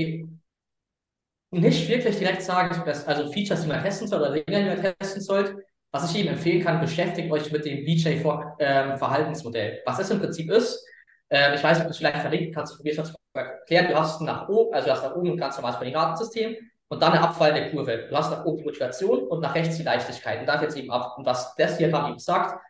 nicht 1.51 1.89
wirklich 1.89 2.17
direkt 2.17 2.41
sagen, 2.41 2.85
dass, 2.85 3.05
also 3.05 3.29
Features, 3.29 3.63
die 3.63 3.67
man 3.67 3.83
testen 3.83 4.07
soll 4.07 4.21
oder 4.21 4.31
Dinge, 4.31 4.63
die 4.63 4.69
man 4.69 4.95
testen 4.97 5.21
sollte. 5.21 5.65
Was 5.91 6.09
ich 6.09 6.21
Ihnen 6.21 6.29
empfehlen 6.35 6.63
kann, 6.63 6.79
beschäftigt 6.79 7.29
euch 7.29 7.51
mit 7.51 7.65
dem 7.65 7.83
BJ-Verhaltensmodell. 7.83 9.71
Ähm, 9.73 9.79
was 9.85 9.97
das 9.97 10.11
im 10.11 10.19
Prinzip 10.19 10.49
ist, 10.49 10.81
ähm, 11.31 11.53
ich 11.53 11.63
weiß 11.63 11.77
nicht, 11.77 11.81
ob 11.81 11.87
du 11.87 11.91
es 11.91 11.97
vielleicht 11.97 12.17
verlinken 12.17 12.53
kannst, 12.53 12.73
ich 12.73 12.77
probiere 12.77 13.01
es 13.01 13.13
erklären. 13.33 13.87
Du 13.87 13.95
hast 13.95 14.21
nach 14.21 14.49
oben, 14.49 14.73
also 14.73 14.87
du 14.87 14.93
hast 14.93 15.03
nach 15.03 15.15
oben 15.15 15.31
ein 15.31 15.37
ganz 15.37 15.55
normales 15.55 15.77
Koordinatensystem 15.77 16.57
und 16.89 17.01
dann 17.01 17.13
eine 17.13 17.21
abfallende 17.21 17.71
Kurve. 17.71 18.07
Du 18.09 18.15
hast 18.15 18.31
nach 18.31 18.43
oben 18.43 18.57
die 18.57 18.63
Motivation 18.65 19.27
und 19.27 19.39
nach 19.39 19.55
rechts 19.55 19.77
die 19.77 19.83
Leichtigkeit. 19.83 20.41
Und 20.41 20.45
dann 20.45 20.61
jetzt 20.61 20.75
eben 20.75 20.91
ab. 20.91 21.17
Und 21.17 21.25
was 21.25 21.55
das 21.55 21.77
hier 21.77 21.87
gerade 21.89 22.09
eben 22.09 22.19
sagt, 22.19 22.61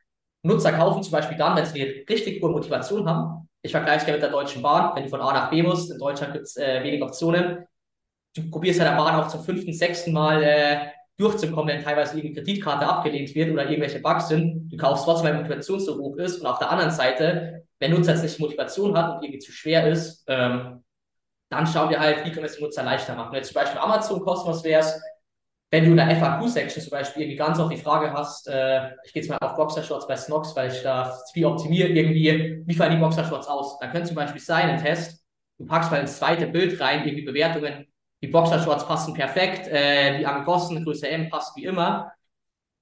Nutzer 0.43 0.73
kaufen 0.73 1.01
zum 1.01 1.11
Beispiel 1.11 1.37
dann, 1.37 1.55
wenn 1.57 1.65
sie 1.65 1.81
eine 1.81 2.07
richtig 2.07 2.41
hohe 2.41 2.51
Motivation 2.51 3.07
haben. 3.09 3.49
Ich 3.63 3.71
vergleiche 3.71 4.05
gerne 4.05 4.17
mit 4.17 4.23
der 4.23 4.31
Deutschen 4.31 4.61
Bahn. 4.61 4.95
Wenn 4.95 5.03
du 5.03 5.09
von 5.09 5.21
A 5.21 5.33
nach 5.33 5.49
B 5.49 5.63
musst, 5.63 5.91
in 5.91 5.97
Deutschland 5.97 6.33
gibt 6.33 6.45
es 6.45 6.55
äh, 6.57 6.83
wenig 6.83 7.01
Optionen. 7.01 7.65
Du 8.35 8.50
probierst 8.50 8.79
ja 8.79 8.86
der 8.86 8.95
Bahn 8.95 9.19
auch 9.19 9.27
zum 9.27 9.43
fünften, 9.43 9.74
sechsten 9.74 10.13
Mal 10.13 10.43
äh, 10.43 10.88
durchzukommen, 11.21 11.75
wenn 11.75 11.83
teilweise 11.83 12.17
irgendeine 12.17 12.45
Kreditkarte 12.45 12.87
abgelehnt 12.87 13.33
wird 13.35 13.51
oder 13.51 13.69
irgendwelche 13.69 13.99
Bugs 13.99 14.27
sind. 14.27 14.69
Du 14.71 14.77
kaufst 14.77 15.05
trotzdem, 15.05 15.27
weil 15.27 15.37
Motivation 15.37 15.79
so 15.79 15.97
hoch 15.97 16.17
ist. 16.17 16.39
Und 16.39 16.47
auf 16.47 16.59
der 16.59 16.71
anderen 16.71 16.91
Seite 16.91 17.61
wenn 17.81 17.91
Nutzer 17.91 18.13
jetzt 18.13 18.21
nicht 18.21 18.39
Motivation 18.39 18.95
hat 18.95 19.15
und 19.15 19.23
irgendwie 19.23 19.39
zu 19.39 19.51
schwer 19.51 19.87
ist, 19.87 20.23
ähm, 20.27 20.83
dann 21.49 21.67
schauen 21.67 21.89
wir 21.89 21.99
halt, 21.99 22.19
wie 22.19 22.29
können 22.29 22.43
wir 22.43 22.45
es 22.45 22.55
dem 22.55 22.63
Nutzer 22.63 22.83
leichter 22.83 23.15
machen. 23.15 23.33
Wenn 23.33 23.43
zum 23.43 23.55
Beispiel 23.55 23.79
Amazon 23.79 24.21
kostenlos 24.21 24.63
wär's, 24.63 25.01
wenn 25.71 25.85
du 25.85 25.91
in 25.91 25.97
der 25.97 26.15
FAQ-Section 26.15 26.83
zum 26.83 26.91
Beispiel 26.91 27.23
irgendwie 27.23 27.37
ganz 27.37 27.59
oft 27.59 27.73
die 27.73 27.81
Frage 27.81 28.13
hast, 28.13 28.47
äh, 28.47 28.91
ich 29.03 29.13
gehe 29.13 29.23
jetzt 29.23 29.29
mal 29.29 29.37
auf 29.41 29.55
Boxershorts 29.55 30.07
bei 30.07 30.15
Snox, 30.15 30.55
weil 30.55 30.71
ich 30.71 30.83
da 30.83 31.17
viel 31.33 31.45
optimiere, 31.45 31.89
irgendwie, 31.89 32.61
wie 32.65 32.73
fallen 32.73 32.91
die 32.91 32.99
Boxershorts 32.99 33.47
aus? 33.47 33.79
Dann 33.79 33.91
könnte 33.91 34.09
zum 34.09 34.15
Beispiel 34.15 34.41
sein, 34.41 34.69
ein 34.69 34.81
Test, 34.81 35.23
du 35.57 35.65
packst 35.65 35.89
mal 35.89 36.01
ins 36.01 36.17
zweite 36.17 36.47
Bild 36.47 36.79
rein, 36.79 37.05
irgendwie 37.05 37.25
Bewertungen, 37.25 37.90
die 38.21 38.27
Boxershorts 38.27 38.85
passen 38.85 39.13
perfekt, 39.13 39.67
äh, 39.67 40.19
die 40.19 40.25
Angossen, 40.25 40.83
Größe 40.83 41.09
M 41.09 41.29
passt 41.29 41.55
wie 41.57 41.65
immer. 41.65 42.11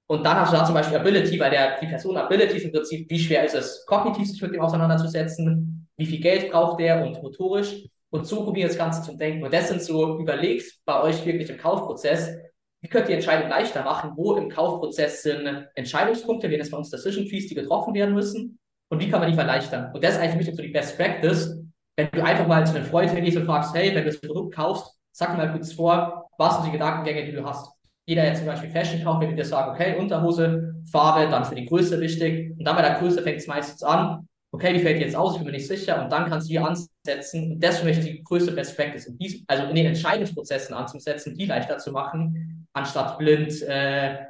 Und 0.06 0.24
dann 0.24 0.38
hast 0.38 0.52
du 0.52 0.56
da 0.56 0.64
zum 0.64 0.74
Beispiel 0.74 0.98
Ability, 0.98 1.38
weil 1.38 1.50
der, 1.50 1.78
die 1.80 1.86
Person 1.86 2.16
Ability 2.16 2.56
ist 2.56 2.64
im 2.64 2.72
Prinzip, 2.72 3.08
wie 3.08 3.18
schwer 3.18 3.44
ist 3.44 3.54
es, 3.54 3.86
kognitiv 3.86 4.28
sich 4.28 4.42
mit 4.42 4.52
dem 4.52 4.60
auseinanderzusetzen, 4.60 5.88
wie 5.96 6.06
viel 6.06 6.20
Geld 6.20 6.50
braucht 6.50 6.80
der 6.80 7.04
und 7.04 7.22
motorisch. 7.22 7.84
Und 8.12 8.26
so 8.26 8.42
probieren 8.42 8.68
das 8.68 8.76
Ganze 8.76 9.02
zu 9.02 9.16
denken. 9.16 9.44
Und 9.44 9.54
das 9.54 9.68
sind 9.68 9.82
so 9.82 10.18
überlegt 10.18 10.80
bei 10.84 11.00
euch 11.00 11.24
wirklich 11.24 11.48
im 11.48 11.58
Kaufprozess, 11.58 12.36
wie 12.82 12.88
könnt 12.88 13.08
ihr 13.08 13.14
Entscheidungen 13.14 13.50
leichter 13.50 13.84
machen? 13.84 14.12
Wo 14.16 14.34
im 14.34 14.48
Kaufprozess 14.48 15.22
sind 15.22 15.68
Entscheidungspunkte, 15.74 16.50
wie 16.50 16.58
das 16.58 16.70
bei 16.70 16.78
uns 16.78 16.90
Decision 16.90 17.28
Trees, 17.28 17.46
die 17.46 17.54
getroffen 17.54 17.94
werden 17.94 18.14
müssen? 18.14 18.58
Und 18.88 19.00
wie 19.00 19.08
kann 19.08 19.20
man 19.20 19.30
die 19.30 19.36
verleichtern? 19.36 19.94
Und 19.94 20.02
das 20.02 20.14
ist 20.14 20.20
eigentlich 20.20 20.56
so 20.56 20.60
die 20.60 20.68
Best 20.68 20.96
Practice. 20.96 21.56
Wenn 21.96 22.08
du 22.10 22.24
einfach 22.24 22.48
mal 22.48 22.66
zu 22.66 22.74
einem 22.74 22.86
Freund 22.86 23.10
hingehst 23.10 23.36
und 23.36 23.44
fragst, 23.44 23.74
hey, 23.74 23.94
wenn 23.94 24.04
du 24.04 24.10
das 24.10 24.20
Produkt 24.20 24.54
kaufst, 24.54 24.99
sag 25.20 25.36
mal 25.36 25.52
kurz 25.52 25.72
vor, 25.72 26.30
was 26.38 26.56
sind 26.56 26.66
die 26.66 26.72
Gedankengänge, 26.72 27.26
die 27.26 27.32
du 27.32 27.44
hast? 27.44 27.70
jeder 28.10 28.24
jetzt 28.24 28.38
zum 28.38 28.48
Beispiel 28.48 28.70
Fashion 28.70 29.04
kauft, 29.04 29.20
wird 29.20 29.38
dir 29.38 29.44
sagen, 29.44 29.70
okay, 29.70 29.96
Unterhose, 29.96 30.74
Farbe, 30.90 31.30
dann 31.30 31.44
für 31.44 31.54
die 31.54 31.66
Größe 31.66 32.00
wichtig. 32.00 32.56
Und 32.58 32.64
dann 32.64 32.74
bei 32.74 32.82
der 32.82 32.98
Größe 32.98 33.22
fängt 33.22 33.38
es 33.38 33.46
meistens 33.46 33.84
an. 33.84 34.26
Okay, 34.50 34.74
wie 34.74 34.80
fällt 34.80 34.98
die 34.98 35.04
jetzt 35.04 35.14
aus? 35.14 35.34
Ich 35.34 35.38
bin 35.38 35.46
mir 35.46 35.52
nicht 35.52 35.68
sicher. 35.68 36.02
Und 36.02 36.10
dann 36.10 36.28
kannst 36.28 36.48
du 36.48 36.50
hier 36.50 36.64
ansetzen. 36.64 37.52
Und 37.52 37.60
das 37.60 37.78
für 37.78 37.84
mich 37.84 38.00
die 38.00 38.24
größte 38.24 38.50
Best 38.50 38.76
Practice, 38.76 39.06
in 39.06 39.16
dies, 39.16 39.44
also 39.46 39.62
in 39.66 39.76
den 39.76 39.86
Entscheidungsprozessen 39.86 40.74
anzusetzen, 40.74 41.36
die 41.36 41.46
leichter 41.46 41.78
zu 41.78 41.92
machen, 41.92 42.66
anstatt 42.72 43.16
blind 43.16 43.62
äh, 43.62 44.26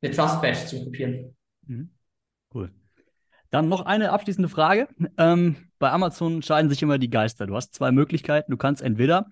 eine 0.00 0.12
Trust 0.14 0.40
Badge 0.40 0.66
zu 0.66 0.84
kopieren. 0.84 1.36
Mhm. 1.66 1.90
Cool. 2.54 2.70
Dann 3.50 3.68
noch 3.68 3.84
eine 3.84 4.12
abschließende 4.12 4.48
Frage. 4.48 4.86
Ähm, 5.18 5.56
bei 5.80 5.90
Amazon 5.90 6.40
scheiden 6.42 6.70
sich 6.70 6.82
immer 6.82 6.98
die 6.98 7.10
Geister. 7.10 7.48
Du 7.48 7.56
hast 7.56 7.74
zwei 7.74 7.90
Möglichkeiten. 7.90 8.52
Du 8.52 8.56
kannst 8.56 8.80
entweder 8.80 9.26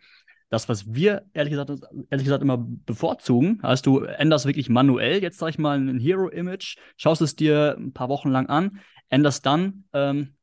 das, 0.52 0.68
was 0.68 0.92
wir 0.92 1.25
ehrlich 1.32 1.52
gesagt, 1.52 1.71
ehrlich 2.11 2.26
gesagt 2.26 2.42
immer 2.42 2.59
bevorzugen, 2.59 3.59
heißt, 3.62 3.87
du 3.87 4.00
änderst 4.00 4.44
wirklich 4.44 4.68
manuell, 4.68 5.23
jetzt 5.23 5.38
sag 5.38 5.49
ich 5.49 5.59
mal, 5.59 5.78
ein 5.78 5.99
Hero-Image, 5.99 6.76
schaust 6.99 7.23
es 7.23 7.37
dir 7.37 7.75
ein 7.78 7.94
paar 7.94 8.11
Wochen 8.11 8.28
lang 8.28 8.50
an, 8.50 8.80
änderst 9.09 9.47
dann, 9.47 9.85
ähm, 9.94 10.35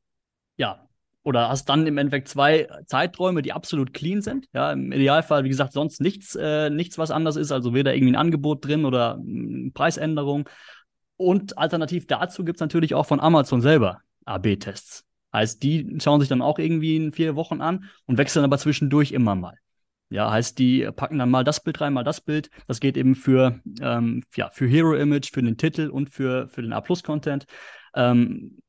ja, 0.58 0.88
oder 1.22 1.50
hast 1.50 1.70
dann 1.70 1.86
im 1.86 2.00
Endeffekt 2.00 2.28
zwei 2.28 2.68
Zeiträume, 2.88 3.44
die 3.44 3.54
absolut 3.54 3.94
clean 3.94 4.24
sind. 4.24 4.48
Ja, 4.52 4.72
im 4.72 4.92
Idealfall, 4.92 5.44
wie 5.44 5.50
gesagt, 5.50 5.74
sonst 5.74 6.02
nichts, 6.02 6.34
äh, 6.34 6.72
nichts, 6.72 6.98
was 6.98 7.12
anders 7.12 7.36
ist, 7.36 7.52
also 7.52 7.76
weder 7.76 7.94
irgendwie 7.94 8.14
ein 8.14 8.20
Angebot 8.20 8.66
drin 8.66 8.86
oder 8.86 9.14
eine 9.14 9.70
Preisänderung. 9.76 10.50
Und 11.18 11.60
alternativ 11.60 12.08
dazu 12.08 12.44
gibt 12.44 12.58
es 12.58 12.62
natürlich 12.62 12.96
auch 12.96 13.06
von 13.06 13.20
Amazon 13.20 13.62
selber 13.62 14.00
AB-Tests. 14.26 15.06
Heißt, 15.34 15.62
die 15.62 15.98
schauen 16.02 16.20
sich 16.20 16.30
dann 16.30 16.42
auch 16.42 16.58
irgendwie 16.58 16.96
in 16.96 17.14
vier 17.14 17.36
Wochen 17.36 17.62
an 17.62 17.86
und 18.08 18.18
wechseln 18.18 18.44
aber 18.44 18.58
zwischendurch 18.58 19.12
immer 19.12 19.36
mal. 19.36 19.54
Ja, 20.10 20.32
heißt, 20.32 20.58
die 20.58 20.90
packen 20.96 21.20
dann 21.20 21.30
mal 21.30 21.44
das 21.44 21.64
Bild 21.64 21.80
rein, 21.82 21.94
mal 21.94 22.04
das 22.04 22.20
Bild. 22.22 22.50
Das 22.68 22.80
geht 22.80 22.98
eben 22.98 23.14
für, 23.16 23.60
ähm, 23.80 24.24
ja, 24.36 24.50
für 24.50 24.68
Hero 24.68 24.96
Image, 24.96 25.32
für 25.32 25.44
den 25.44 25.56
Titel 25.56 25.90
und 25.90 26.10
für, 26.10 26.48
für 26.50 26.64
den 26.64 26.74
A-Plus-Content. 26.74 27.46
Ähm, 27.94 28.60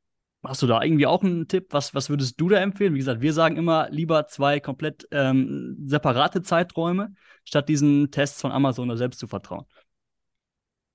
hast 0.43 0.61
du 0.61 0.67
da 0.67 0.83
irgendwie 0.83 1.07
auch 1.07 1.23
einen 1.23 1.49
Tipp? 1.49 1.69
Was, 1.71 1.95
was 1.95 2.11
würdest 2.11 2.39
du 2.39 2.51
da 2.51 2.59
empfehlen? 2.59 2.95
Wie 2.95 2.99
gesagt, 2.99 3.23
wir 3.23 3.33
sagen 3.33 3.57
immer 3.57 3.89
lieber 3.91 4.27
zwei 4.27 4.61
komplett 4.61 5.09
ähm, 5.13 5.79
separate 5.83 6.43
Zeiträume, 6.43 7.15
statt 7.45 7.71
diesen 7.71 8.11
Tests 8.11 8.41
von 8.41 8.53
Amazon 8.53 8.89
da 8.89 8.97
selbst 8.97 9.19
zu 9.19 9.27
vertrauen. 9.27 9.65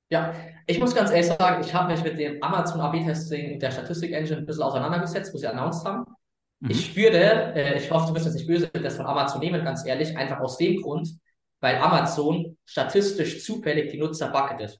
Ja, 0.10 0.36
ich 0.68 0.80
muss 0.80 0.94
ganz 0.94 1.10
ehrlich 1.10 1.26
sagen, 1.26 1.64
ich 1.66 1.74
habe 1.74 1.92
mich 1.92 2.04
mit 2.04 2.20
dem 2.20 2.42
Amazon 2.44 2.80
AB-Testing 2.80 3.60
der 3.60 3.72
Statistik-Engine 3.72 4.38
ein 4.38 4.46
bisschen 4.46 4.62
auseinandergesetzt, 4.62 5.34
wo 5.34 5.40
sie 5.40 5.48
announced 5.48 5.84
haben. 5.86 6.06
Mhm. 6.66 6.72
Ich 6.72 6.96
würde, 6.96 7.54
äh, 7.56 7.78
ich 7.78 7.92
hoffe, 7.92 8.08
du 8.08 8.14
bist 8.14 8.26
jetzt 8.26 8.36
nicht 8.36 8.48
böse, 8.48 8.70
das 8.70 8.98
von 8.98 9.06
Amazon 9.06 9.40
nehmen, 9.40 9.64
ganz 9.64 9.86
ehrlich, 9.86 10.18
einfach 10.18 10.40
aus 10.40 10.58
dem 10.58 10.82
Grund, 10.82 11.10
weil 11.62 11.78
Amazon 11.78 12.58
statistisch 12.66 13.44
zufällig 13.44 13.92
die 13.92 13.98
Nutzer 13.98 14.30
bucketet. 14.30 14.80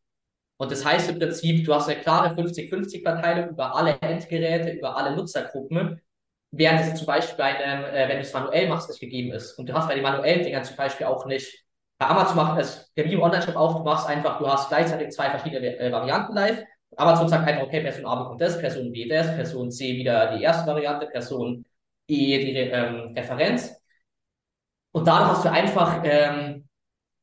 Und 0.58 0.72
das 0.72 0.86
heißt 0.86 1.10
im 1.10 1.20
Prinzip, 1.20 1.66
du 1.66 1.74
hast 1.74 1.90
eine 1.90 2.00
klare 2.00 2.34
50-50-Verteilung 2.36 3.50
über 3.50 3.76
alle 3.76 4.00
Endgeräte, 4.02 4.72
über 4.72 4.96
alle 4.96 5.16
Nutzergruppen, 5.16 6.02
während 6.52 6.82
es 6.82 6.96
zum 6.96 7.08
Beispiel 7.08 7.38
bei 7.38 7.56
einem, 7.56 7.84
äh, 7.84 8.08
wenn 8.08 8.18
du 8.18 8.24
es 8.24 8.34
manuell 8.34 8.68
machst, 8.68 8.90
nicht 8.90 9.02
gegeben 9.02 9.32
ist. 9.34 9.54
Und 9.60 9.70
du 9.70 9.74
hast 9.74 9.88
bei 9.88 9.96
den 9.96 10.04
manuellen 10.04 10.44
Dingern 10.44 10.64
zum 10.64 10.78
Beispiel 10.78 11.06
auch 11.08 11.26
nicht, 11.26 11.66
bei 11.98 12.08
Amazon 12.08 12.36
macht 12.38 12.60
es, 12.60 12.92
der 12.96 13.06
wie 13.06 13.14
im 13.14 13.22
Online-Shop 13.22 13.56
auch, 13.56 13.78
du 13.78 13.84
machst 13.84 14.08
einfach, 14.08 14.40
du 14.40 14.48
hast 14.48 14.70
gleichzeitig 14.70 15.12
zwei 15.12 15.30
verschiedene 15.30 15.78
äh, 15.78 15.92
Varianten 15.92 16.34
live. 16.34 16.64
Amazon 16.98 17.28
sagt 17.30 17.48
einfach, 17.48 17.64
okay, 17.64 17.82
Person 17.82 18.06
A 18.06 18.16
bekommt 18.16 18.42
das, 18.42 18.58
Person 18.60 18.92
B 18.92 19.08
das, 19.08 19.28
Person 19.36 19.72
C 19.72 19.96
wieder 19.96 20.36
die 20.36 20.44
erste 20.44 20.68
Variante, 20.68 21.08
Person 21.08 21.66
E 22.08 22.38
die 22.40 22.56
ähm, 22.56 23.14
Referenz. 23.16 23.76
Und 24.92 25.08
dadurch 25.08 25.32
hast 25.32 25.46
du 25.46 25.52
einfach, 25.52 26.02
ähm, 26.04 26.70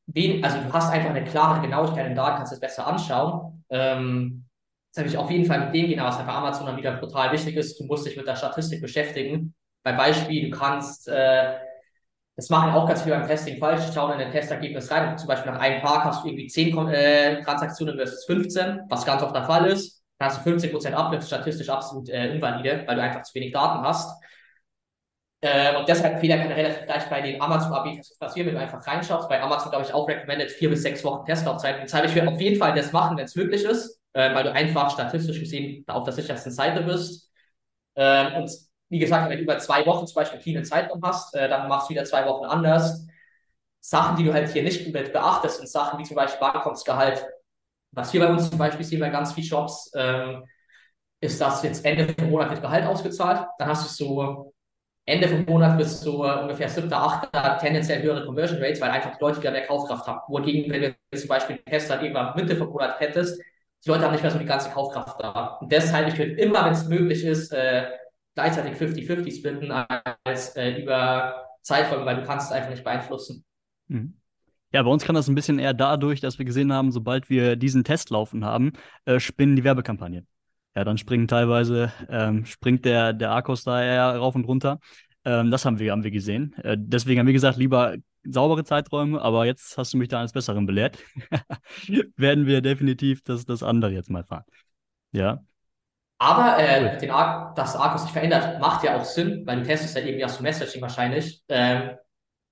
wen, 0.05 0.43
also 0.43 0.59
du 0.59 0.71
hast 0.71 0.91
einfach 0.91 1.09
eine 1.09 1.23
klare 1.23 1.61
Genauigkeit 1.61 2.07
in 2.07 2.15
Daten, 2.15 2.37
kannst 2.37 2.53
es 2.53 2.59
besser 2.59 2.85
anschauen. 2.85 3.63
Ähm, 3.69 4.45
das 4.93 5.01
habe 5.01 5.09
ich 5.09 5.17
auf 5.17 5.31
jeden 5.31 5.45
Fall 5.45 5.65
mit 5.65 5.73
dem 5.73 5.87
gehen, 5.87 5.99
was 5.99 6.19
bei 6.19 6.27
Amazon 6.27 6.67
dann 6.67 6.77
wieder 6.77 6.99
total 6.99 7.31
wichtig 7.31 7.55
ist. 7.55 7.79
Du 7.79 7.85
musst 7.85 8.05
dich 8.05 8.15
mit 8.15 8.27
der 8.27 8.35
Statistik 8.35 8.79
beschäftigen. 8.79 9.55
Beim 9.81 9.97
Beispiel, 9.97 10.51
du 10.51 10.55
kannst, 10.55 11.07
äh, 11.07 11.55
das 12.35 12.49
machen 12.49 12.71
auch 12.71 12.87
ganz 12.87 13.01
viele 13.01 13.17
beim 13.17 13.27
Testing 13.27 13.57
falsch, 13.57 13.91
schauen 13.91 14.13
in 14.13 14.27
ein 14.27 14.31
Testergebnis 14.31 14.91
rein. 14.91 15.17
Zum 15.17 15.27
Beispiel 15.27 15.51
nach 15.51 15.59
einem 15.59 15.81
Tag 15.81 16.03
hast 16.03 16.23
du 16.23 16.27
irgendwie 16.27 16.47
10 16.47 16.77
äh, 16.89 17.41
Transaktionen 17.41 17.95
versus 17.95 18.25
15, 18.25 18.81
was 18.87 19.03
ganz 19.03 19.23
oft 19.23 19.35
der 19.35 19.45
Fall 19.45 19.65
ist. 19.65 20.03
Dann 20.19 20.29
hast 20.29 20.45
du 20.45 20.49
50% 20.51 20.93
Uplift, 20.93 21.25
statistisch 21.25 21.69
absolut 21.69 22.07
äh, 22.09 22.35
invalide, 22.35 22.83
weil 22.85 22.95
du 22.95 23.01
einfach 23.01 23.23
zu 23.23 23.33
wenig 23.33 23.51
Daten 23.51 23.83
hast. 23.83 24.21
Äh, 25.43 25.75
und 25.75 25.89
deshalb 25.89 26.21
Fehler 26.21 26.37
kann 26.37 26.53
relativ 26.53 26.85
gleich 26.85 27.09
bei 27.09 27.21
den 27.21 27.41
Amazon 27.41 27.73
AB-Tests 27.73 28.17
passieren, 28.17 28.47
wenn 28.47 28.55
du 28.55 28.61
einfach 28.61 28.85
reinschaust. 28.87 29.27
Bei 29.27 29.41
Amazon, 29.41 29.71
glaube 29.71 29.85
ich, 29.85 29.93
auch 29.93 30.07
recommended 30.07 30.49
vier 30.51 30.69
bis 30.69 30.83
sechs 30.83 31.03
Wochen 31.03 31.25
Testlaufzeit. 31.25 31.83
Deshalb 31.83 32.05
ich 32.05 32.15
würde 32.15 32.29
auf 32.29 32.39
jeden 32.39 32.57
Fall 32.57 32.73
das 32.73 32.93
machen, 32.93 33.17
wenn 33.17 33.25
es 33.25 33.35
möglich 33.35 33.63
ist, 33.65 33.99
äh, 34.13 34.33
weil 34.33 34.45
du 34.45 34.53
einfach 34.53 34.89
statistisch 34.89 35.39
gesehen 35.41 35.83
auf 35.87 36.05
der 36.05 36.13
sichersten 36.13 36.51
Seite 36.53 36.81
bist. 36.83 37.29
Äh, 37.95 38.37
und 38.37 38.51
wie 38.89 38.99
gesagt, 38.99 39.29
wenn 39.29 39.37
du 39.37 39.43
über 39.43 39.59
zwei 39.59 39.85
Wochen 39.85 40.07
zum 40.07 40.15
Beispiel 40.15 40.39
clean 40.39 40.63
Zeitraum 40.63 41.01
hast, 41.03 41.35
äh, 41.35 41.49
dann 41.49 41.67
machst 41.67 41.89
du 41.89 41.93
wieder 41.93 42.05
zwei 42.05 42.25
Wochen 42.25 42.45
anders. 42.45 43.05
Sachen, 43.81 44.15
die 44.15 44.23
du 44.23 44.33
halt 44.33 44.49
hier 44.49 44.63
nicht 44.63 44.93
beachtest, 44.93 45.57
sind 45.57 45.67
Sachen 45.69 45.99
wie 45.99 46.03
zum 46.03 46.15
Beispiel 46.15 46.39
Barkomsgehalt. 46.39 47.25
Was 47.91 48.13
wir 48.13 48.21
bei 48.21 48.27
uns 48.31 48.49
zum 48.49 48.57
Beispiel 48.57 48.85
sehen 48.85 49.01
bei 49.01 49.09
ganz 49.09 49.33
vielen 49.33 49.47
Shops, 49.47 49.91
ähm, 49.95 50.45
ist, 51.19 51.41
dass 51.41 51.63
jetzt 51.63 51.83
Ende 51.85 52.13
vom 52.13 52.29
Monat 52.29 52.51
wird 52.51 52.61
Gehalt 52.61 52.85
ausgezahlt. 52.85 53.45
Dann 53.57 53.67
hast 53.67 53.99
du 53.99 54.05
so 54.05 54.52
Ende 55.05 55.27
vom 55.27 55.43
Monat 55.45 55.77
bis 55.77 55.99
zu 55.99 56.23
ungefähr 56.23 56.69
7., 56.69 56.91
8. 56.91 57.59
tendenziell 57.59 58.01
höhere 58.01 58.25
Conversion 58.25 58.61
Rates, 58.61 58.79
weil 58.79 58.91
einfach 58.91 59.15
die 59.15 59.21
Leute 59.21 59.39
wieder 59.39 59.51
mehr 59.51 59.67
Kaufkraft 59.67 60.07
haben. 60.07 60.21
Wohingegen, 60.29 60.71
wenn 60.71 60.95
du 61.11 61.17
zum 61.17 61.27
Beispiel 61.27 61.57
einen 61.57 61.65
Test 61.65 61.89
dann 61.89 62.01
irgendwann 62.01 62.35
Mitte 62.35 62.55
vom 62.55 62.69
Monat 62.69 62.99
hättest, 62.99 63.41
die 63.85 63.89
Leute 63.89 64.05
haben 64.05 64.13
nicht 64.13 64.21
mehr 64.21 64.31
so 64.31 64.39
die 64.39 64.45
ganze 64.45 64.69
Kaufkraft 64.69 65.19
da. 65.21 65.57
Und 65.59 65.71
deshalb, 65.71 66.07
ich 66.07 66.17
würde 66.17 66.33
immer, 66.33 66.63
wenn 66.65 66.71
es 66.71 66.87
möglich 66.87 67.25
ist, 67.25 67.51
äh, 67.51 67.87
gleichzeitig 68.33 68.79
50-50 68.79 69.39
splitten 69.39 69.71
als 70.23 70.55
äh, 70.55 70.81
über 70.81 71.47
Zeiträume, 71.61 72.05
weil 72.05 72.15
du 72.15 72.23
kannst 72.23 72.49
es 72.49 72.53
einfach 72.53 72.69
nicht 72.69 72.83
beeinflussen. 72.83 73.43
Mhm. 73.87 74.13
Ja, 74.71 74.81
bei 74.81 74.89
uns 74.89 75.03
kann 75.03 75.15
das 75.15 75.27
ein 75.27 75.35
bisschen 75.35 75.59
eher 75.59 75.73
dadurch, 75.73 76.21
dass 76.21 76.39
wir 76.39 76.45
gesehen 76.45 76.71
haben, 76.71 76.91
sobald 76.91 77.29
wir 77.29 77.57
diesen 77.57 77.83
Test 77.83 78.09
laufen 78.09 78.45
haben, 78.45 78.73
äh, 79.05 79.19
spinnen 79.19 79.55
die 79.55 79.63
Werbekampagnen 79.63 80.27
ja, 80.75 80.83
dann 80.83 80.97
springen 80.97 81.27
teilweise, 81.27 81.91
ähm, 82.09 82.45
springt 82.45 82.85
der, 82.85 83.13
der 83.13 83.31
Arkos 83.31 83.63
da 83.63 83.81
eher 83.83 84.15
rauf 84.17 84.35
und 84.35 84.45
runter. 84.45 84.79
Ähm, 85.25 85.51
das 85.51 85.65
haben 85.65 85.79
wir, 85.79 85.91
haben 85.91 86.03
wir 86.03 86.11
gesehen. 86.11 86.53
Äh, 86.63 86.75
deswegen 86.79 87.19
haben 87.19 87.27
wir 87.27 87.33
gesagt, 87.33 87.57
lieber 87.57 87.95
saubere 88.23 88.63
Zeiträume, 88.63 89.21
aber 89.21 89.45
jetzt 89.45 89.77
hast 89.77 89.93
du 89.93 89.97
mich 89.97 90.09
da 90.09 90.19
eines 90.19 90.31
Besseren 90.31 90.65
belehrt. 90.65 90.97
Werden 92.17 92.45
wir 92.47 92.61
definitiv 92.61 93.21
das, 93.23 93.45
das 93.45 93.63
andere 93.63 93.91
jetzt 93.91 94.09
mal 94.09 94.23
fahren. 94.23 94.45
Ja. 95.11 95.39
Aber 96.17 96.57
äh, 96.57 96.97
den 96.99 97.11
Ar 97.11 97.53
dass 97.55 97.75
Arcos 97.75 98.03
sich 98.03 98.11
verändert, 98.11 98.59
macht 98.61 98.83
ja 98.83 98.97
auch 98.97 99.03
Sinn, 99.03 99.45
weil 99.45 99.57
du 99.57 99.63
testest 99.63 99.95
ja 99.95 100.01
irgendwie 100.01 100.23
aus 100.23 100.37
dem 100.37 100.43
Messaging 100.43 100.81
wahrscheinlich. 100.81 101.43
Ähm, 101.49 101.91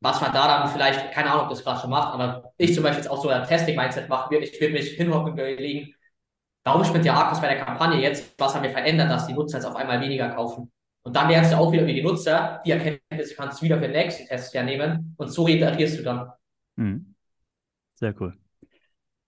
was 0.02 0.20
man 0.20 0.34
da 0.34 0.48
dann 0.48 0.70
vielleicht, 0.70 1.12
keine 1.12 1.32
Ahnung, 1.32 1.44
ob 1.44 1.50
das 1.50 1.64
gerade 1.64 1.80
schon 1.80 1.92
macht, 1.92 2.14
aber 2.14 2.54
ich 2.58 2.74
zum 2.74 2.84
Beispiel 2.84 3.04
jetzt 3.04 3.12
auch 3.12 3.22
so 3.22 3.30
ein 3.30 3.48
Testing-Mindset 3.48 4.10
würde, 4.10 4.46
ich 4.46 4.60
würde 4.60 4.74
mich 4.74 4.90
hinhocken 4.90 5.34
und 5.34 5.40
überlegen, 5.40 5.94
Warum 6.64 6.84
springt 6.84 7.06
der 7.06 7.16
Arcos 7.16 7.42
bei 7.42 7.54
der 7.54 7.64
Kampagne 7.64 8.02
jetzt? 8.02 8.36
Was 8.38 8.54
haben 8.54 8.64
wir 8.64 8.70
verändert, 8.70 9.10
dass 9.10 9.28
die 9.28 9.34
Nutzer 9.34 9.58
jetzt 9.58 9.66
auf 9.66 9.76
einmal 9.76 10.00
weniger 10.00 10.30
kaufen? 10.30 10.72
Und 11.04 11.16
dann 11.16 11.30
lernst 11.30 11.52
du 11.52 11.58
auch 11.58 11.72
wieder, 11.72 11.88
wie 11.88 11.96
die 11.96 12.04
Nutzer, 12.04 12.62
die 12.66 12.72
Erkenntnisse 12.72 13.34
kannst 13.36 13.60
du 13.60 13.66
wieder 13.66 13.78
für 13.78 13.84
den 13.84 13.94
nächsten 13.94 14.28
Test 14.28 14.54
hernehmen 14.54 15.16
und 15.18 15.30
so 15.30 15.46
reiterierst 15.46 16.00
du 16.00 16.04
dann. 16.04 16.30
Mhm. 16.76 17.16
Sehr 17.96 18.14
cool. 18.22 18.36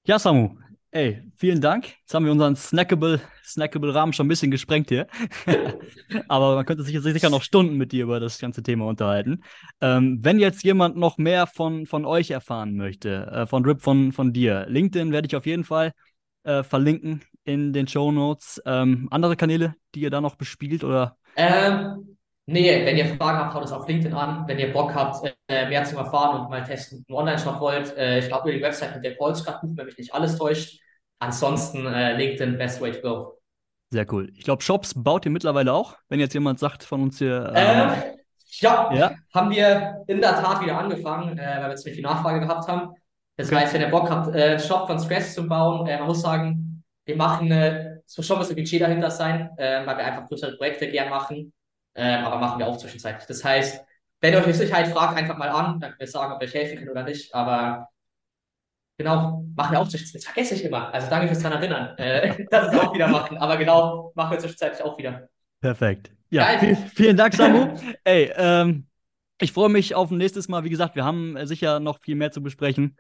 Ja, 0.05 0.19
Samu, 0.19 0.57
ey, 0.91 1.23
vielen 1.35 1.61
Dank. 1.61 1.85
Jetzt 2.01 2.13
haben 2.13 2.25
wir 2.25 2.31
unseren 2.31 2.55
snackable, 2.55 3.21
snackable 3.43 3.95
Rahmen 3.95 4.13
schon 4.13 4.27
ein 4.27 4.29
bisschen 4.29 4.51
gesprengt 4.51 4.89
hier. 4.89 5.07
Aber 6.27 6.53
man 6.55 6.65
könnte 6.65 6.83
sich 6.83 6.99
sicher 6.99 7.31
noch 7.31 7.41
Stunden 7.41 7.77
mit 7.77 7.91
dir 7.91 8.03
über 8.03 8.19
das 8.19 8.37
ganze 8.37 8.61
Thema 8.61 8.85
unterhalten. 8.85 9.43
Ähm, 9.81 10.19
wenn 10.21 10.37
jetzt 10.37 10.63
jemand 10.63 10.97
noch 10.97 11.17
mehr 11.17 11.47
von, 11.47 11.87
von 11.87 12.05
euch 12.05 12.29
erfahren 12.29 12.75
möchte, 12.75 13.25
äh, 13.31 13.47
von 13.47 13.65
Rip, 13.65 13.81
von, 13.81 14.11
von 14.11 14.33
dir, 14.33 14.67
LinkedIn 14.69 15.11
werde 15.11 15.25
ich 15.25 15.35
auf 15.35 15.47
jeden 15.47 15.63
Fall 15.63 15.93
äh, 16.43 16.63
verlinken 16.63 17.23
in 17.43 17.73
den 17.73 17.87
Show 17.87 18.11
Notes. 18.11 18.61
Ähm, 18.65 19.07
andere 19.11 19.35
Kanäle, 19.35 19.75
die 19.95 20.01
ihr 20.01 20.09
da 20.09 20.21
noch 20.21 20.35
bespielt 20.35 20.83
oder? 20.83 21.17
Ähm, 21.35 22.17
nee, 22.45 22.85
wenn 22.85 22.97
ihr 22.97 23.15
Fragen 23.15 23.39
habt, 23.39 23.53
haut 23.53 23.65
es 23.65 23.71
auf 23.71 23.87
LinkedIn 23.87 24.13
an. 24.13 24.47
Wenn 24.47 24.59
ihr 24.59 24.71
Bock 24.71 24.93
habt, 24.93 25.33
äh, 25.47 25.69
mehr 25.69 25.83
zu 25.83 25.97
erfahren 25.97 26.41
und 26.41 26.49
mal 26.49 26.63
testen, 26.63 27.05
einen 27.07 27.17
Online-Shop 27.17 27.59
wollt, 27.59 27.95
äh, 27.97 28.19
ich 28.19 28.27
glaube, 28.27 28.49
über 28.49 28.57
die 28.57 28.63
Website 28.63 28.95
mit 28.95 29.03
der 29.03 29.17
Calls 29.17 29.43
gerade 29.43 29.59
wenn 29.63 29.85
mich 29.85 29.97
nicht 29.97 30.13
alles 30.13 30.37
täuscht. 30.37 30.79
Ansonsten 31.19 31.85
äh, 31.85 32.17
LinkedIn, 32.17 32.57
best 32.57 32.81
way 32.81 32.91
to 32.91 33.01
go. 33.01 33.39
Sehr 33.91 34.11
cool. 34.11 34.31
Ich 34.35 34.43
glaube, 34.43 34.63
Shops 34.63 34.93
baut 34.95 35.25
ihr 35.25 35.31
mittlerweile 35.31 35.71
auch, 35.71 35.95
wenn 36.09 36.19
jetzt 36.19 36.33
jemand 36.33 36.59
sagt 36.59 36.83
von 36.83 37.01
uns 37.01 37.19
hier. 37.19 37.53
Ähm, 37.55 37.91
ja, 38.59 38.93
ja, 38.93 39.15
haben 39.33 39.51
wir 39.51 40.03
in 40.07 40.19
der 40.19 40.41
Tat 40.41 40.61
wieder 40.63 40.77
angefangen, 40.77 41.37
äh, 41.37 41.57
weil 41.61 41.69
wir 41.69 41.75
ziemlich 41.75 41.95
viel 41.95 42.03
Nachfrage 42.03 42.39
gehabt 42.39 42.67
haben. 42.67 42.95
Das 43.35 43.47
okay. 43.47 43.57
heißt, 43.57 43.73
wenn 43.73 43.81
ihr 43.81 43.89
Bock 43.89 44.09
habt, 44.09 44.35
äh, 44.35 44.59
Shop 44.59 44.87
von 44.87 44.99
Scratch 44.99 45.27
zu 45.27 45.47
bauen, 45.47 45.87
äh, 45.87 45.97
man 45.97 46.07
muss 46.07 46.21
sagen, 46.21 46.83
wir 47.05 47.15
machen, 47.15 47.51
äh, 47.51 47.97
es 48.05 48.17
muss 48.17 48.27
schon 48.27 48.37
ein 48.37 48.39
bisschen 48.39 48.55
Budget 48.55 48.81
dahinter 48.81 49.11
sein, 49.11 49.49
äh, 49.57 49.85
weil 49.85 49.97
wir 49.97 50.05
einfach 50.05 50.27
größere 50.27 50.55
Projekte 50.55 50.89
gern 50.89 51.09
machen, 51.09 51.53
äh, 51.95 52.15
aber 52.15 52.37
machen 52.37 52.59
wir 52.59 52.67
auch 52.67 52.77
zwischenzeitlich. 52.77 53.25
Das 53.27 53.43
heißt, 53.43 53.83
wenn 54.21 54.33
ihr 54.33 54.45
euch 54.45 54.55
Sicherheit 54.55 54.87
fragt, 54.87 55.17
einfach 55.17 55.37
mal 55.37 55.49
an, 55.49 55.79
dann 55.79 55.91
könnt 55.91 56.01
ihr 56.01 56.07
sagen, 56.07 56.33
ob 56.33 56.39
wir 56.39 56.47
euch 56.47 56.53
helfen 56.53 56.77
können 56.77 56.91
oder 56.91 57.03
nicht, 57.03 57.33
aber 57.33 57.89
genau, 58.97 59.45
machen 59.55 59.73
wir 59.73 59.79
auch 59.79 59.87
zwischenzeitlich. 59.87 60.23
Das 60.23 60.31
vergesse 60.31 60.55
ich 60.55 60.63
immer. 60.63 60.93
Also 60.93 61.09
danke 61.09 61.27
fürs 61.27 61.41
daran 61.41 61.57
erinnern, 61.57 61.97
äh, 61.97 62.45
dass 62.51 62.71
wir 62.71 62.79
es 62.79 62.87
auch 62.87 62.93
wieder 62.93 63.07
machen, 63.07 63.37
aber 63.37 63.57
genau, 63.57 64.11
machen 64.15 64.31
wir 64.31 64.39
zwischenzeitlich 64.39 64.83
auch 64.83 64.97
wieder. 64.97 65.27
Perfekt. 65.59 66.11
Ja, 66.29 66.59
vielen 66.93 67.17
Dank, 67.17 67.33
Samu. 67.33 67.77
Ey, 68.03 68.31
ähm, 68.35 68.87
ich 69.39 69.51
freue 69.51 69.69
mich 69.69 69.93
auf 69.93 70.09
ein 70.09 70.17
nächstes 70.17 70.47
Mal. 70.47 70.63
Wie 70.63 70.69
gesagt, 70.69 70.95
wir 70.95 71.03
haben 71.05 71.37
sicher 71.45 71.79
noch 71.79 71.99
viel 71.99 72.15
mehr 72.15 72.31
zu 72.31 72.41
besprechen. 72.41 72.97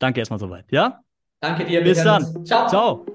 Danke 0.00 0.20
erstmal 0.20 0.40
soweit, 0.40 0.64
ja? 0.72 1.00
Danke 1.40 1.64
dir. 1.64 1.82
Bis 1.82 2.02
dann. 2.02 2.44
Ciao. 2.44 2.68
Ciao. 2.68 3.06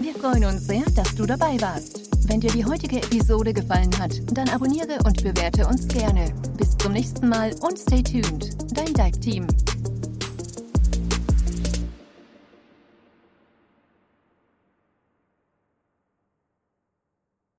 Wir 0.00 0.14
freuen 0.14 0.44
uns 0.46 0.66
sehr, 0.66 0.84
dass 0.96 1.14
du 1.14 1.26
dabei 1.26 1.60
warst. 1.60 2.08
Wenn 2.28 2.40
dir 2.40 2.50
die 2.50 2.64
heutige 2.64 2.98
Episode 2.98 3.52
gefallen 3.52 3.90
hat, 3.98 4.12
dann 4.32 4.48
abonniere 4.48 4.98
und 5.04 5.22
bewerte 5.22 5.66
uns 5.66 5.86
gerne. 5.88 6.32
Bis 6.56 6.78
zum 6.78 6.92
nächsten 6.92 7.28
Mal 7.28 7.52
und 7.60 7.76
stay 7.78 8.02
tuned. 8.02 8.56
Dein 8.72 8.94
Dive 8.94 9.20
Team. 9.20 9.46